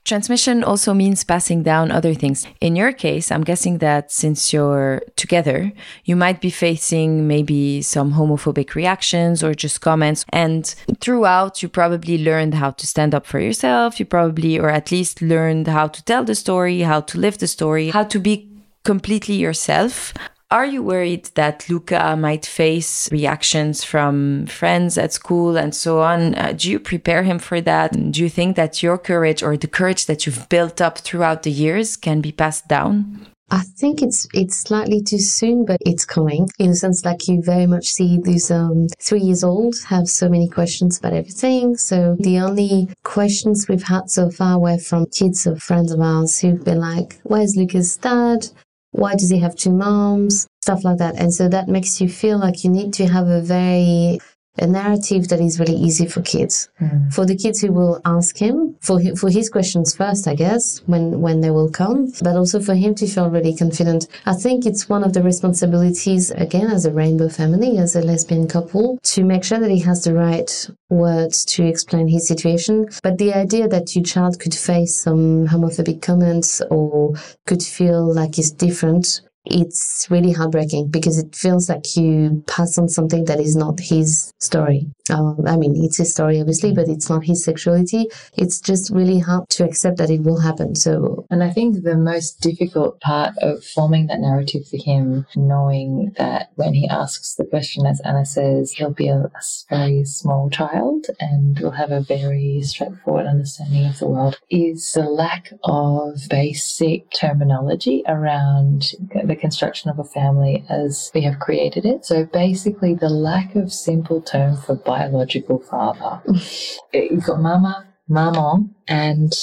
Transmission 0.06 0.64
also 0.64 0.94
means 0.94 1.24
passing 1.24 1.64
down 1.64 1.90
other 1.90 2.14
things. 2.14 2.46
In 2.62 2.76
your 2.76 2.94
case, 2.94 3.32
I'm 3.32 3.44
guessing 3.44 3.80
that 3.80 4.12
since 4.12 4.54
you're 4.54 5.02
together, 5.16 5.72
you 6.04 6.16
might 6.16 6.42
be 6.42 6.52
facing 6.52 7.28
maybe 7.28 7.82
some 7.82 8.14
homophobic 8.14 8.76
reactions 8.76 9.44
or 9.44 9.56
just 9.56 9.82
comments. 9.82 10.24
And 10.30 10.64
throughout, 11.02 11.64
you 11.64 11.70
probably 11.70 12.24
learned 12.24 12.54
how 12.54 12.70
to 12.70 12.86
stand 12.86 13.16
up 13.16 13.26
for 13.26 13.40
yourself. 13.40 14.00
You 14.00 14.06
probably, 14.06 14.60
or 14.60 14.70
at 14.70 14.92
least 14.92 15.24
learned 15.24 15.68
how 15.68 15.88
to 15.88 16.04
tell 16.04 16.24
the 16.24 16.36
story, 16.36 16.82
how 16.82 17.02
to 17.02 17.18
live 17.18 17.40
the 17.40 17.48
story, 17.48 17.90
how 17.90 18.04
to 18.04 18.20
be 18.20 18.48
completely 18.84 19.36
yourself. 19.36 20.14
Are 20.56 20.66
you 20.66 20.82
worried 20.82 21.26
that 21.34 21.68
Luca 21.70 22.16
might 22.18 22.46
face 22.46 23.12
reactions 23.12 23.84
from 23.84 24.46
friends 24.46 24.98
at 24.98 25.12
school 25.12 25.58
and 25.58 25.76
so 25.76 26.00
on? 26.00 26.34
Uh, 26.34 26.54
do 26.56 26.72
you 26.72 26.80
prepare 26.80 27.24
him 27.24 27.40
for 27.40 27.60
that? 27.60 27.92
Do 28.14 28.24
you 28.24 28.30
think 28.30 28.56
that 28.56 28.82
your 28.82 28.98
courage 28.98 29.44
or 29.44 29.58
the 29.58 29.68
courage 29.68 30.06
that 30.06 30.26
you've 30.26 30.48
built 30.48 30.80
up 30.80 31.00
throughout 31.00 31.44
the 31.44 31.52
years 31.52 31.98
can 31.98 32.22
be 32.22 32.32
passed 32.32 32.70
down? 32.70 33.28
I 33.52 33.64
think 33.80 34.02
it's 34.02 34.30
it's 34.34 34.58
slightly 34.58 35.04
too 35.04 35.20
soon, 35.20 35.66
but 35.66 35.78
it's 35.82 36.06
coming. 36.06 36.48
In 36.58 36.72
a 36.72 36.76
sense, 36.76 37.04
like 37.04 37.28
you 37.28 37.42
very 37.44 37.68
much 37.68 37.88
see 37.88 38.18
these 38.24 38.50
um, 38.50 38.88
three 38.98 39.20
years 39.20 39.44
old 39.44 39.76
have 39.90 40.08
so 40.08 40.30
many 40.30 40.48
questions 40.48 40.98
about 40.98 41.14
everything. 41.14 41.76
So 41.76 42.16
the 42.22 42.40
only 42.40 42.88
questions 43.04 43.68
we've 43.68 43.84
had 43.84 44.10
so 44.10 44.32
far 44.32 44.58
were 44.58 44.78
from 44.78 45.06
kids 45.08 45.46
or 45.46 45.58
friends 45.58 45.92
of 45.92 46.00
ours 46.00 46.40
who've 46.40 46.64
been 46.64 46.80
like, 46.80 47.20
"Where's 47.24 47.58
Luca's 47.58 47.98
dad? 47.98 48.48
Why 48.96 49.14
does 49.14 49.30
he 49.30 49.40
have 49.40 49.56
two 49.56 49.72
moms? 49.72 50.48
Stuff 50.62 50.84
like 50.84 50.98
that. 50.98 51.16
And 51.16 51.34
so 51.34 51.48
that 51.50 51.68
makes 51.68 52.00
you 52.02 52.10
feel 52.10 52.40
like 52.40 52.64
you 52.64 52.70
need 52.70 52.94
to 52.94 53.08
have 53.08 53.28
a 53.28 53.42
very 53.42 54.20
a 54.58 54.68
narrative 54.68 55.28
that 55.30 55.40
is 55.40 55.60
really 55.60 55.76
easy 55.76 56.06
for 56.06 56.22
kids. 56.22 56.70
Mm. 56.82 57.14
For 57.14 57.26
the 57.26 57.36
kids 57.36 57.62
who 57.62 57.72
will 57.72 58.02
ask 58.06 58.38
him 58.38 58.76
for 58.82 59.00
his, 59.00 59.20
for 59.20 59.30
his 59.30 59.50
questions 59.50 59.96
first, 59.96 60.28
I 60.28 60.36
guess, 60.36 60.82
when 60.86 61.22
when 61.22 61.42
they 61.42 61.52
will 61.52 61.70
come, 61.70 62.12
but 62.22 62.36
also 62.36 62.60
for 62.60 62.76
him 62.76 62.96
to 62.96 63.08
feel 63.08 63.30
really 63.30 63.56
confident. 63.56 64.08
I 64.26 64.34
think 64.34 64.66
it's 64.66 64.88
one 64.90 65.04
of 65.04 65.14
the 65.14 65.24
responsibilities 65.24 66.32
again 66.32 66.68
as 66.68 66.86
a 66.86 66.92
rainbow 66.92 67.30
family, 67.30 67.78
as 67.78 67.96
a 67.96 68.02
lesbian 68.02 68.48
couple, 68.48 68.98
to 69.04 69.24
make 69.24 69.44
sure 69.44 69.60
that 69.60 69.72
he 69.72 69.80
has 69.80 70.04
the 70.04 70.14
right 70.14 70.70
words 70.90 71.44
to 71.46 71.66
explain 71.66 72.08
his 72.08 72.28
situation. 72.28 72.88
But 73.04 73.18
the 73.18 73.34
idea 73.34 73.68
that 73.68 73.96
your 73.96 74.04
child 74.04 74.40
could 74.40 74.56
face 74.56 74.96
some 74.96 75.48
homophobic 75.48 76.02
comments 76.02 76.62
or 76.70 77.16
could 77.46 77.64
feel 77.64 78.14
like 78.14 78.36
he's 78.36 78.52
different 78.52 79.22
it's 79.46 80.08
really 80.10 80.32
heartbreaking 80.32 80.90
because 80.90 81.18
it 81.18 81.36
feels 81.36 81.70
like 81.70 81.96
you 81.96 82.44
pass 82.48 82.78
on 82.78 82.90
something 82.90 83.26
that 83.26 83.40
is 83.40 83.56
not 83.56 83.80
his 83.80 84.34
story. 84.40 84.88
Um, 85.12 85.44
I 85.46 85.56
mean, 85.56 85.76
it's 85.84 85.98
his 85.98 86.12
story, 86.12 86.40
obviously, 86.40 86.74
but 86.74 86.90
it's 86.90 87.10
not 87.10 87.24
his 87.24 87.44
sexuality. 87.44 88.08
It's 88.34 88.60
just 88.60 88.92
really 88.92 89.20
hard 89.20 89.50
to 89.52 89.64
accept 89.64 89.98
that 89.98 90.10
it 90.10 90.24
will 90.24 90.40
happen. 90.40 90.76
So, 90.76 91.26
and 91.30 91.44
I 91.44 91.52
think 91.52 91.84
the 91.84 91.96
most 91.96 92.42
difficult 92.42 93.00
part 93.02 93.34
of 93.42 93.64
forming 93.64 94.08
that 94.08 94.20
narrative 94.20 94.68
for 94.68 94.78
him, 94.78 95.28
knowing 95.36 96.14
that 96.18 96.52
when 96.56 96.74
he 96.74 96.88
asks 96.88 97.36
the 97.36 97.46
question, 97.46 97.86
as 97.86 98.02
Anna 98.04 98.26
says, 98.26 98.72
he'll 98.72 98.92
be 98.92 99.10
a, 99.10 99.32
very 99.70 100.04
small 100.06 100.50
child 100.50 101.08
and 101.20 101.60
will 101.60 101.72
have 101.72 101.92
a 101.92 102.02
very 102.02 102.62
straightforward 102.62 103.26
understanding 103.26 103.86
of 103.86 104.00
the 104.00 104.08
world, 104.08 104.40
is 104.50 104.92
the 104.94 105.04
lack 105.04 105.52
of 105.64 106.22
basic 106.30 107.10
terminology 107.12 108.04
around 108.08 108.94
the 109.24 109.35
the 109.36 109.42
construction 109.42 109.90
of 109.90 110.00
a 110.00 110.04
family 110.04 110.66
as 110.70 111.12
we 111.14 111.22
have 111.22 111.40
created 111.40 111.86
it. 111.86 112.06
So 112.06 112.26
basically, 112.26 112.96
the 112.96 113.10
lack 113.10 113.56
of 113.56 113.72
simple 113.72 114.22
term 114.22 114.56
for 114.56 114.76
biological 114.76 115.60
father. 115.60 116.22
You've 116.94 117.26
got 117.26 117.42
mama, 117.42 117.86
maman, 118.08 118.76
and 118.88 119.34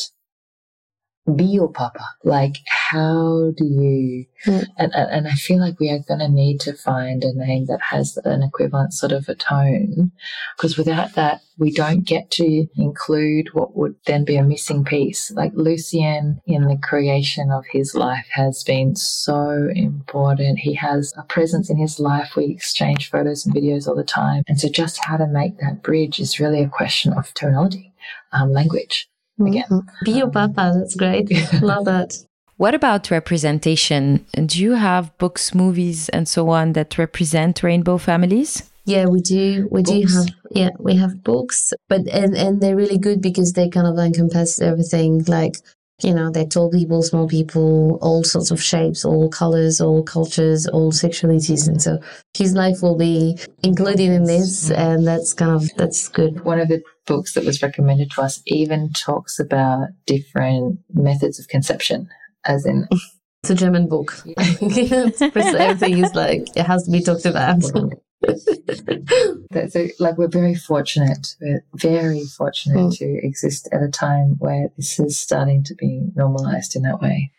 bio 1.26 1.68
papa. 1.68 2.04
Like, 2.24 2.56
how 2.66 3.52
do 3.56 3.64
you? 3.64 4.26
Mm. 4.46 4.66
And, 4.76 4.92
and 4.94 5.28
I 5.28 5.34
feel 5.34 5.60
like 5.60 5.78
we 5.78 5.90
are 5.90 6.00
going 6.00 6.20
to 6.20 6.28
need 6.28 6.58
to 6.60 6.72
find 6.72 7.22
a 7.22 7.32
name 7.32 7.66
that 7.66 7.80
has 7.80 8.18
an 8.24 8.42
equivalent 8.42 8.92
sort 8.92 9.12
of 9.12 9.28
a 9.28 9.34
tone, 9.34 10.10
because 10.56 10.76
without 10.76 11.14
that, 11.14 11.40
we 11.58 11.70
don't 11.70 12.04
get 12.04 12.30
to 12.32 12.66
include 12.76 13.50
what 13.52 13.76
would 13.76 13.94
then 14.06 14.24
be 14.24 14.36
a 14.36 14.42
missing 14.42 14.84
piece. 14.84 15.30
Like 15.30 15.52
Lucien 15.54 16.40
in 16.46 16.66
the 16.66 16.78
creation 16.82 17.52
of 17.52 17.64
his 17.70 17.94
life 17.94 18.26
has 18.32 18.64
been 18.64 18.96
so 18.96 19.68
important. 19.74 20.58
He 20.58 20.74
has 20.74 21.12
a 21.16 21.22
presence 21.22 21.70
in 21.70 21.76
his 21.76 22.00
life. 22.00 22.34
We 22.36 22.46
exchange 22.46 23.10
photos 23.10 23.46
and 23.46 23.54
videos 23.54 23.86
all 23.86 23.94
the 23.94 24.02
time. 24.02 24.42
And 24.48 24.58
so 24.58 24.68
just 24.68 25.04
how 25.04 25.18
to 25.18 25.26
make 25.28 25.58
that 25.58 25.82
bridge 25.82 26.18
is 26.18 26.40
really 26.40 26.62
a 26.62 26.68
question 26.68 27.12
of 27.12 27.32
terminology, 27.34 27.92
um, 28.32 28.52
language 28.52 29.08
again. 29.40 29.64
Mm-hmm. 29.70 30.04
Bio 30.04 30.30
Papa, 30.30 30.72
that's 30.76 30.94
great. 30.94 31.30
Love 31.62 31.84
that. 31.86 32.16
What 32.56 32.74
about 32.74 33.10
representation? 33.10 34.24
Do 34.34 34.62
you 34.62 34.72
have 34.72 35.16
books, 35.18 35.54
movies, 35.54 36.08
and 36.10 36.28
so 36.28 36.50
on 36.50 36.74
that 36.74 36.96
represent 36.98 37.62
rainbow 37.62 37.98
families? 37.98 38.70
Yeah, 38.84 39.06
we 39.06 39.20
do. 39.20 39.68
We 39.70 39.82
do 39.82 40.02
have 40.06 40.26
yeah, 40.50 40.70
we 40.78 40.96
have 40.96 41.22
books, 41.22 41.72
but 41.88 42.06
and 42.08 42.36
and 42.36 42.60
they're 42.60 42.76
really 42.76 42.98
good 42.98 43.20
because 43.20 43.52
they 43.52 43.68
kind 43.68 43.86
of 43.86 43.98
encompass 43.98 44.60
everything. 44.60 45.24
Like 45.26 45.56
you 46.02 46.14
know, 46.14 46.30
they're 46.30 46.46
tall 46.46 46.70
people, 46.70 47.02
small 47.02 47.28
people, 47.28 47.98
all 48.02 48.24
sorts 48.24 48.50
of 48.50 48.62
shapes, 48.62 49.04
all 49.04 49.28
colors, 49.28 49.80
all 49.80 50.02
cultures, 50.02 50.66
all 50.66 50.92
sexualities, 50.92 51.68
and 51.68 51.80
so 51.80 51.98
his 52.36 52.54
life 52.54 52.82
will 52.82 52.96
be 52.96 53.38
included 53.62 54.10
in 54.10 54.24
this, 54.24 54.68
mm-hmm. 54.68 54.80
and 54.80 55.06
that's 55.06 55.32
kind 55.32 55.52
of 55.52 55.70
that's 55.76 56.08
good. 56.08 56.44
One 56.44 56.60
of 56.60 56.68
the 56.68 56.82
books 57.06 57.34
that 57.34 57.44
was 57.44 57.62
recommended 57.62 58.10
to 58.12 58.22
us 58.22 58.40
even 58.46 58.92
talks 58.92 59.38
about 59.38 59.88
different 60.06 60.78
methods 60.92 61.38
of 61.38 61.48
conception, 61.48 62.08
as 62.44 62.66
in 62.66 62.88
It's 63.42 63.50
a 63.50 63.54
German 63.56 63.88
book. 63.88 64.22
everything 64.38 65.98
is 65.98 66.14
like 66.14 66.46
it 66.56 66.64
has 66.64 66.84
to 66.84 66.92
be 66.92 67.00
talked 67.00 67.26
about. 67.26 67.62
that, 69.50 69.70
so 69.72 69.86
like 69.98 70.16
we're 70.18 70.28
very 70.28 70.54
fortunate. 70.54 71.36
We're 71.40 71.64
very 71.74 72.24
fortunate 72.24 72.72
Mm. 72.78 72.96
to 72.98 73.26
exist 73.26 73.68
at 73.72 73.82
a 73.82 73.88
time 73.88 74.36
where 74.38 74.68
this 74.76 74.98
is 74.98 75.18
starting 75.18 75.62
to 75.64 75.74
be 75.74 76.00
normalized 76.14 76.74
in 76.76 76.82
that 76.82 77.00
way. 77.00 77.30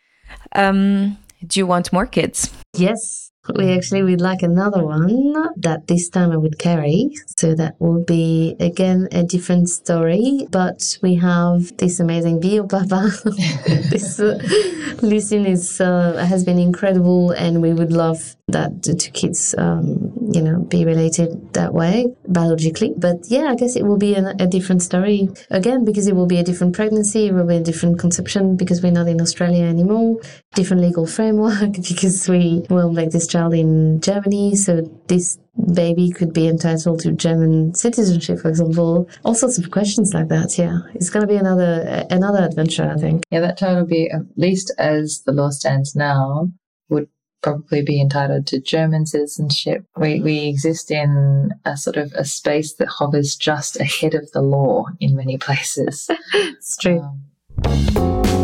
Um, 0.54 1.18
do 1.46 1.60
you 1.60 1.66
want 1.66 1.92
more 1.92 2.06
kids? 2.06 2.50
Yes, 2.76 3.30
we 3.56 3.72
actually 3.76 4.02
would 4.02 4.20
like 4.20 4.42
another 4.42 4.82
one 4.84 5.34
that 5.56 5.86
this 5.86 6.08
time 6.08 6.32
I 6.32 6.36
would 6.38 6.58
carry. 6.58 7.10
So 7.38 7.54
that 7.54 7.74
will 7.78 8.02
be 8.04 8.56
again 8.60 9.08
a 9.12 9.22
different 9.22 9.68
story, 9.68 10.46
but 10.50 10.98
we 11.02 11.16
have 11.16 11.76
this 11.76 12.00
amazing 12.00 12.40
bio 12.40 12.66
papa. 12.66 13.10
this 13.90 14.18
uh, 14.20 14.38
Lucien 15.02 15.44
is 15.46 15.80
uh, 15.80 16.24
has 16.26 16.44
been 16.44 16.58
incredible, 16.58 17.32
and 17.32 17.60
we 17.60 17.72
would 17.74 17.92
love 17.92 18.36
that 18.48 18.82
the 18.82 18.94
two 18.94 19.10
kids, 19.10 19.54
um, 19.56 20.12
you 20.32 20.42
know, 20.42 20.60
be 20.60 20.84
related 20.84 21.52
that 21.54 21.72
way 21.72 22.06
biologically. 22.28 22.92
But 22.96 23.26
yeah, 23.28 23.44
I 23.44 23.54
guess 23.54 23.76
it 23.76 23.84
will 23.84 23.96
be 23.98 24.14
an, 24.14 24.40
a 24.40 24.46
different 24.46 24.82
story 24.82 25.28
again 25.50 25.84
because 25.84 26.06
it 26.06 26.14
will 26.14 26.26
be 26.26 26.38
a 26.38 26.44
different 26.44 26.74
pregnancy, 26.74 27.26
it 27.26 27.32
will 27.32 27.46
be 27.46 27.56
a 27.56 27.62
different 27.62 27.98
conception 27.98 28.56
because 28.56 28.82
we're 28.82 28.92
not 28.92 29.08
in 29.08 29.20
Australia 29.20 29.64
anymore 29.64 30.20
different 30.54 30.82
legal 30.82 31.06
framework 31.06 31.72
because 31.88 32.28
we 32.28 32.64
will 32.70 32.92
make 32.92 33.10
this 33.10 33.26
child 33.26 33.54
in 33.54 34.00
Germany. 34.00 34.54
So 34.54 34.82
this 35.08 35.38
baby 35.74 36.10
could 36.10 36.32
be 36.32 36.48
entitled 36.48 37.00
to 37.00 37.12
German 37.12 37.74
citizenship, 37.74 38.40
for 38.40 38.48
example. 38.48 39.08
All 39.24 39.34
sorts 39.34 39.58
of 39.58 39.70
questions 39.70 40.14
like 40.14 40.28
that. 40.28 40.56
Yeah, 40.58 40.78
it's 40.94 41.10
going 41.10 41.22
to 41.22 41.32
be 41.32 41.36
another 41.36 42.06
another 42.10 42.44
adventure, 42.44 42.90
I 42.90 42.98
think. 42.98 43.24
Yeah, 43.30 43.40
that 43.40 43.58
child 43.58 43.78
will 43.78 43.86
be 43.86 44.10
at 44.10 44.22
least 44.36 44.72
as 44.78 45.22
the 45.26 45.32
law 45.32 45.50
stands 45.50 45.94
now 45.94 46.50
probably 47.44 47.82
be 47.82 48.00
entitled 48.00 48.46
to 48.46 48.58
German 48.58 49.04
citizenship. 49.04 49.84
We 49.96 50.20
we 50.20 50.48
exist 50.48 50.90
in 50.90 51.50
a 51.66 51.76
sort 51.76 51.96
of 51.96 52.12
a 52.14 52.24
space 52.24 52.72
that 52.74 52.88
hovers 52.88 53.36
just 53.36 53.78
ahead 53.78 54.14
of 54.14 54.32
the 54.32 54.42
law 54.42 54.86
in 54.98 55.14
many 55.14 55.36
places. 55.36 56.10
It's 56.34 56.76
true. 56.76 57.00
Um, 57.00 58.43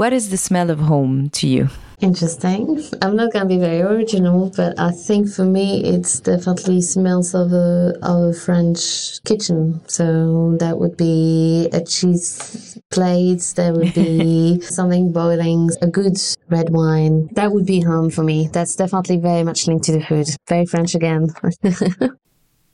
What 0.00 0.14
is 0.14 0.30
the 0.30 0.38
smell 0.38 0.70
of 0.70 0.78
home 0.78 1.28
to 1.28 1.46
you? 1.46 1.68
Interesting. 2.00 2.82
I'm 3.02 3.16
not 3.16 3.34
going 3.34 3.46
to 3.46 3.54
be 3.54 3.58
very 3.58 3.82
original, 3.82 4.50
but 4.56 4.80
I 4.80 4.92
think 4.92 5.28
for 5.28 5.44
me, 5.44 5.84
it's 5.84 6.20
definitely 6.20 6.80
smells 6.80 7.34
of 7.34 7.52
a 7.52 7.92
of 8.00 8.18
a 8.30 8.32
French 8.32 9.22
kitchen. 9.24 9.82
So 9.88 10.56
that 10.58 10.78
would 10.78 10.96
be 10.96 11.68
a 11.74 11.84
cheese 11.84 12.80
plate. 12.90 13.42
There 13.56 13.74
would 13.74 13.92
be 13.92 14.60
something 14.78 15.12
boiling, 15.12 15.68
a 15.82 15.86
good 15.86 16.16
red 16.48 16.70
wine. 16.70 17.28
That 17.34 17.52
would 17.52 17.66
be 17.66 17.82
home 17.82 18.08
for 18.08 18.24
me. 18.24 18.48
That's 18.50 18.76
definitely 18.76 19.18
very 19.18 19.44
much 19.44 19.66
linked 19.66 19.84
to 19.84 19.92
the 19.92 20.02
food. 20.02 20.28
Very 20.48 20.64
French 20.64 20.94
again. 20.94 21.28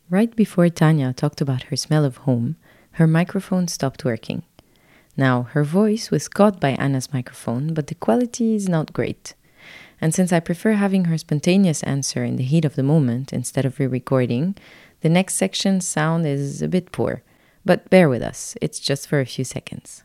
Right 0.09 0.37
before 0.37 0.69
Tanja 0.69 1.12
talked 1.17 1.41
about 1.41 1.65
her 1.65 1.75
smell 1.75 2.05
of 2.05 2.19
home, 2.19 2.55
her 2.93 3.09
microphone 3.09 3.67
stopped 3.67 4.05
working. 4.05 4.45
Now, 5.16 5.42
her 5.52 5.64
voice 5.64 6.11
was 6.11 6.29
caught 6.29 6.61
by 6.61 6.70
Anna's 6.70 7.12
microphone, 7.12 7.72
but 7.72 7.87
the 7.87 7.94
quality 7.94 8.55
is 8.55 8.68
not 8.68 8.92
great. 8.92 9.35
And 10.00 10.14
since 10.14 10.33
I 10.33 10.40
prefer 10.40 10.72
having 10.72 11.07
her 11.07 11.16
spontaneous 11.16 11.83
answer 11.85 12.22
in 12.22 12.37
the 12.37 12.44
heat 12.44 12.64
of 12.64 12.74
the 12.74 12.83
moment 12.83 13.33
instead 13.33 13.64
of 13.64 13.79
re 13.79 13.87
recording, 13.87 14.55
the 15.00 15.09
next 15.09 15.35
section's 15.35 15.87
sound 15.87 16.26
is 16.26 16.61
a 16.61 16.68
bit 16.68 16.92
poor. 16.92 17.22
But 17.64 17.88
bear 17.90 18.09
with 18.09 18.22
us, 18.22 18.55
it's 18.61 18.79
just 18.79 19.09
for 19.09 19.20
a 19.20 19.26
few 19.26 19.44
seconds. 19.44 20.05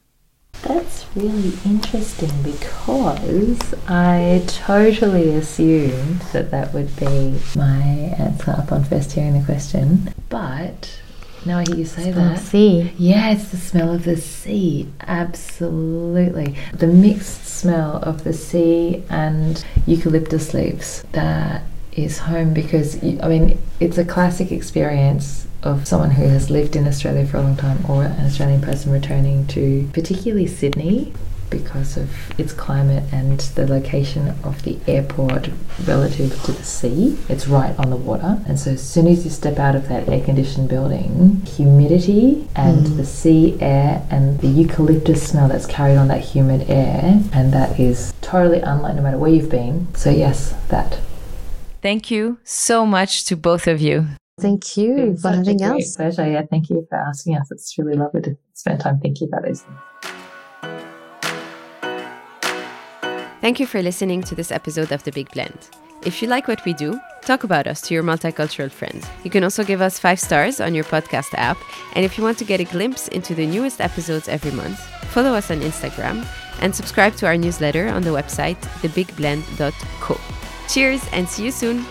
That's 0.64 1.06
really 1.16 1.54
interesting 1.66 2.32
because 2.44 3.74
I 3.88 4.44
totally 4.48 5.34
assumed 5.36 6.22
that 6.34 6.52
that 6.52 6.74
would 6.74 6.96
be 6.98 7.40
my 7.56 7.82
answer 8.18 8.56
upon 8.58 8.84
first 8.84 9.12
hearing 9.12 9.40
the 9.40 9.46
question. 9.46 10.14
But 10.30 11.02
now 11.46 11.60
I 11.60 11.64
hear 11.64 11.76
you 11.76 11.86
say 11.86 12.12
that. 12.12 12.40
see. 12.40 12.92
Yeah, 12.98 13.32
it's 13.32 13.50
the 13.50 13.58
smell 13.58 13.94
of 13.94 14.04
the 14.04 14.18
sea. 14.18 14.88
Absolutely. 15.02 16.56
The 16.74 16.88
mixed 16.88 17.46
smell 17.46 17.98
of 17.98 18.24
the 18.24 18.34
sea 18.34 19.04
and 19.10 19.64
eucalyptus 19.86 20.54
leaves. 20.54 21.04
That 21.14 21.64
is 21.94 22.20
home 22.20 22.54
because, 22.54 23.04
I 23.04 23.28
mean, 23.28 23.58
it's 23.80 23.98
a 23.98 24.06
classic 24.06 24.52
experience 24.52 25.48
of 25.64 25.88
someone 25.88 26.12
who 26.12 26.24
has 26.28 26.50
lived 26.50 26.76
in 26.76 26.88
Australia 26.88 27.26
for 27.26 27.38
a 27.38 27.42
long 27.42 27.56
time 27.56 27.86
or 27.90 28.04
an 28.04 28.26
Australian 28.26 28.62
person 28.62 28.92
returning 28.92 29.46
to 29.48 29.88
particularly 29.94 30.48
Sydney 30.48 31.14
because 31.52 31.98
of 31.98 32.10
its 32.40 32.54
climate 32.54 33.04
and 33.12 33.40
the 33.42 33.68
location 33.68 34.30
of 34.44 34.64
the 34.64 34.80
airport 34.88 35.50
relative 35.86 36.42
to 36.46 36.52
the 36.52 36.64
sea. 36.64 37.20
It's 37.30 37.48
right 37.48 37.78
on 37.78 37.92
the 37.92 37.96
water. 37.96 38.42
And 38.48 38.60
so 38.60 38.72
as 38.72 38.82
soon 38.82 39.06
as 39.06 39.24
you 39.24 39.30
step 39.30 39.60
out 39.60 39.76
of 39.76 39.88
that 39.90 40.10
air 40.10 40.24
conditioned 40.24 40.70
building, 40.70 41.42
humidity 41.46 42.48
and 42.56 42.88
mm. 42.88 42.98
the 42.98 43.06
sea 43.06 43.58
air 43.62 44.04
and 44.10 44.40
the 44.40 44.48
eucalyptus 44.48 45.30
smell 45.30 45.48
that's 45.48 45.68
carried 45.68 45.98
on 45.98 46.08
that 46.08 46.22
humid 46.22 46.68
air, 46.70 47.22
and 47.34 47.54
that 47.54 47.80
is 47.80 48.14
totally 48.22 48.62
unlike 48.62 48.96
no 48.96 49.04
matter 49.04 49.20
where 49.20 49.32
you've 49.32 49.52
been. 49.52 49.94
So 49.94 50.10
yes, 50.10 50.56
that. 50.70 51.00
Thank 51.82 52.10
you 52.10 52.40
so 52.44 52.86
much 52.86 53.26
to 53.26 53.36
both 53.36 53.68
of 53.68 53.82
you. 53.82 54.08
Thank 54.40 54.78
you 54.78 55.18
for 55.18 55.30
having 55.30 55.62
us. 55.62 55.96
pleasure. 55.96 56.28
Yeah, 56.28 56.44
thank 56.50 56.70
you 56.70 56.88
for 56.90 56.98
asking 56.98 57.38
us. 57.38 57.52
It's 57.52 57.78
really 57.78 57.96
lovely 57.96 58.22
to 58.22 58.38
spend 58.54 58.80
time 58.80 59.00
thinking 59.00 59.28
about 59.28 59.44
these 59.44 59.62
things. 59.62 60.21
Thank 63.42 63.60
you 63.60 63.66
for 63.66 63.82
listening 63.82 64.22
to 64.24 64.36
this 64.36 64.52
episode 64.52 64.92
of 64.92 65.04
The 65.04 65.12
Big 65.12 65.32
Blend. 65.32 65.58
If 66.06 66.22
you 66.22 66.28
like 66.28 66.48
what 66.48 66.64
we 66.64 66.74
do, 66.74 67.00
talk 67.24 67.44
about 67.44 67.66
us 67.66 67.82
to 67.82 67.94
your 67.96 68.04
multicultural 68.04 68.70
friends. 68.70 69.08
You 69.24 69.32
can 69.32 69.44
also 69.44 69.64
give 69.64 69.82
us 69.82 69.98
five 69.98 70.20
stars 70.20 70.62
on 70.62 70.76
your 70.76 70.84
podcast 70.84 71.34
app. 71.34 71.58
And 71.96 72.06
if 72.06 72.20
you 72.20 72.24
want 72.24 72.38
to 72.38 72.46
get 72.46 72.60
a 72.60 72.66
glimpse 72.66 73.08
into 73.08 73.34
the 73.34 73.48
newest 73.48 73.82
episodes 73.82 74.28
every 74.28 74.52
month, 74.52 74.80
follow 75.12 75.34
us 75.34 75.50
on 75.50 75.62
Instagram 75.62 76.24
and 76.62 76.76
subscribe 76.76 77.16
to 77.16 77.26
our 77.26 77.36
newsletter 77.36 77.88
on 77.88 78.04
the 78.04 78.12
website 78.12 78.62
thebigblend.co. 78.82 80.20
Cheers 80.70 81.02
and 81.12 81.28
see 81.28 81.46
you 81.46 81.52
soon! 81.52 81.84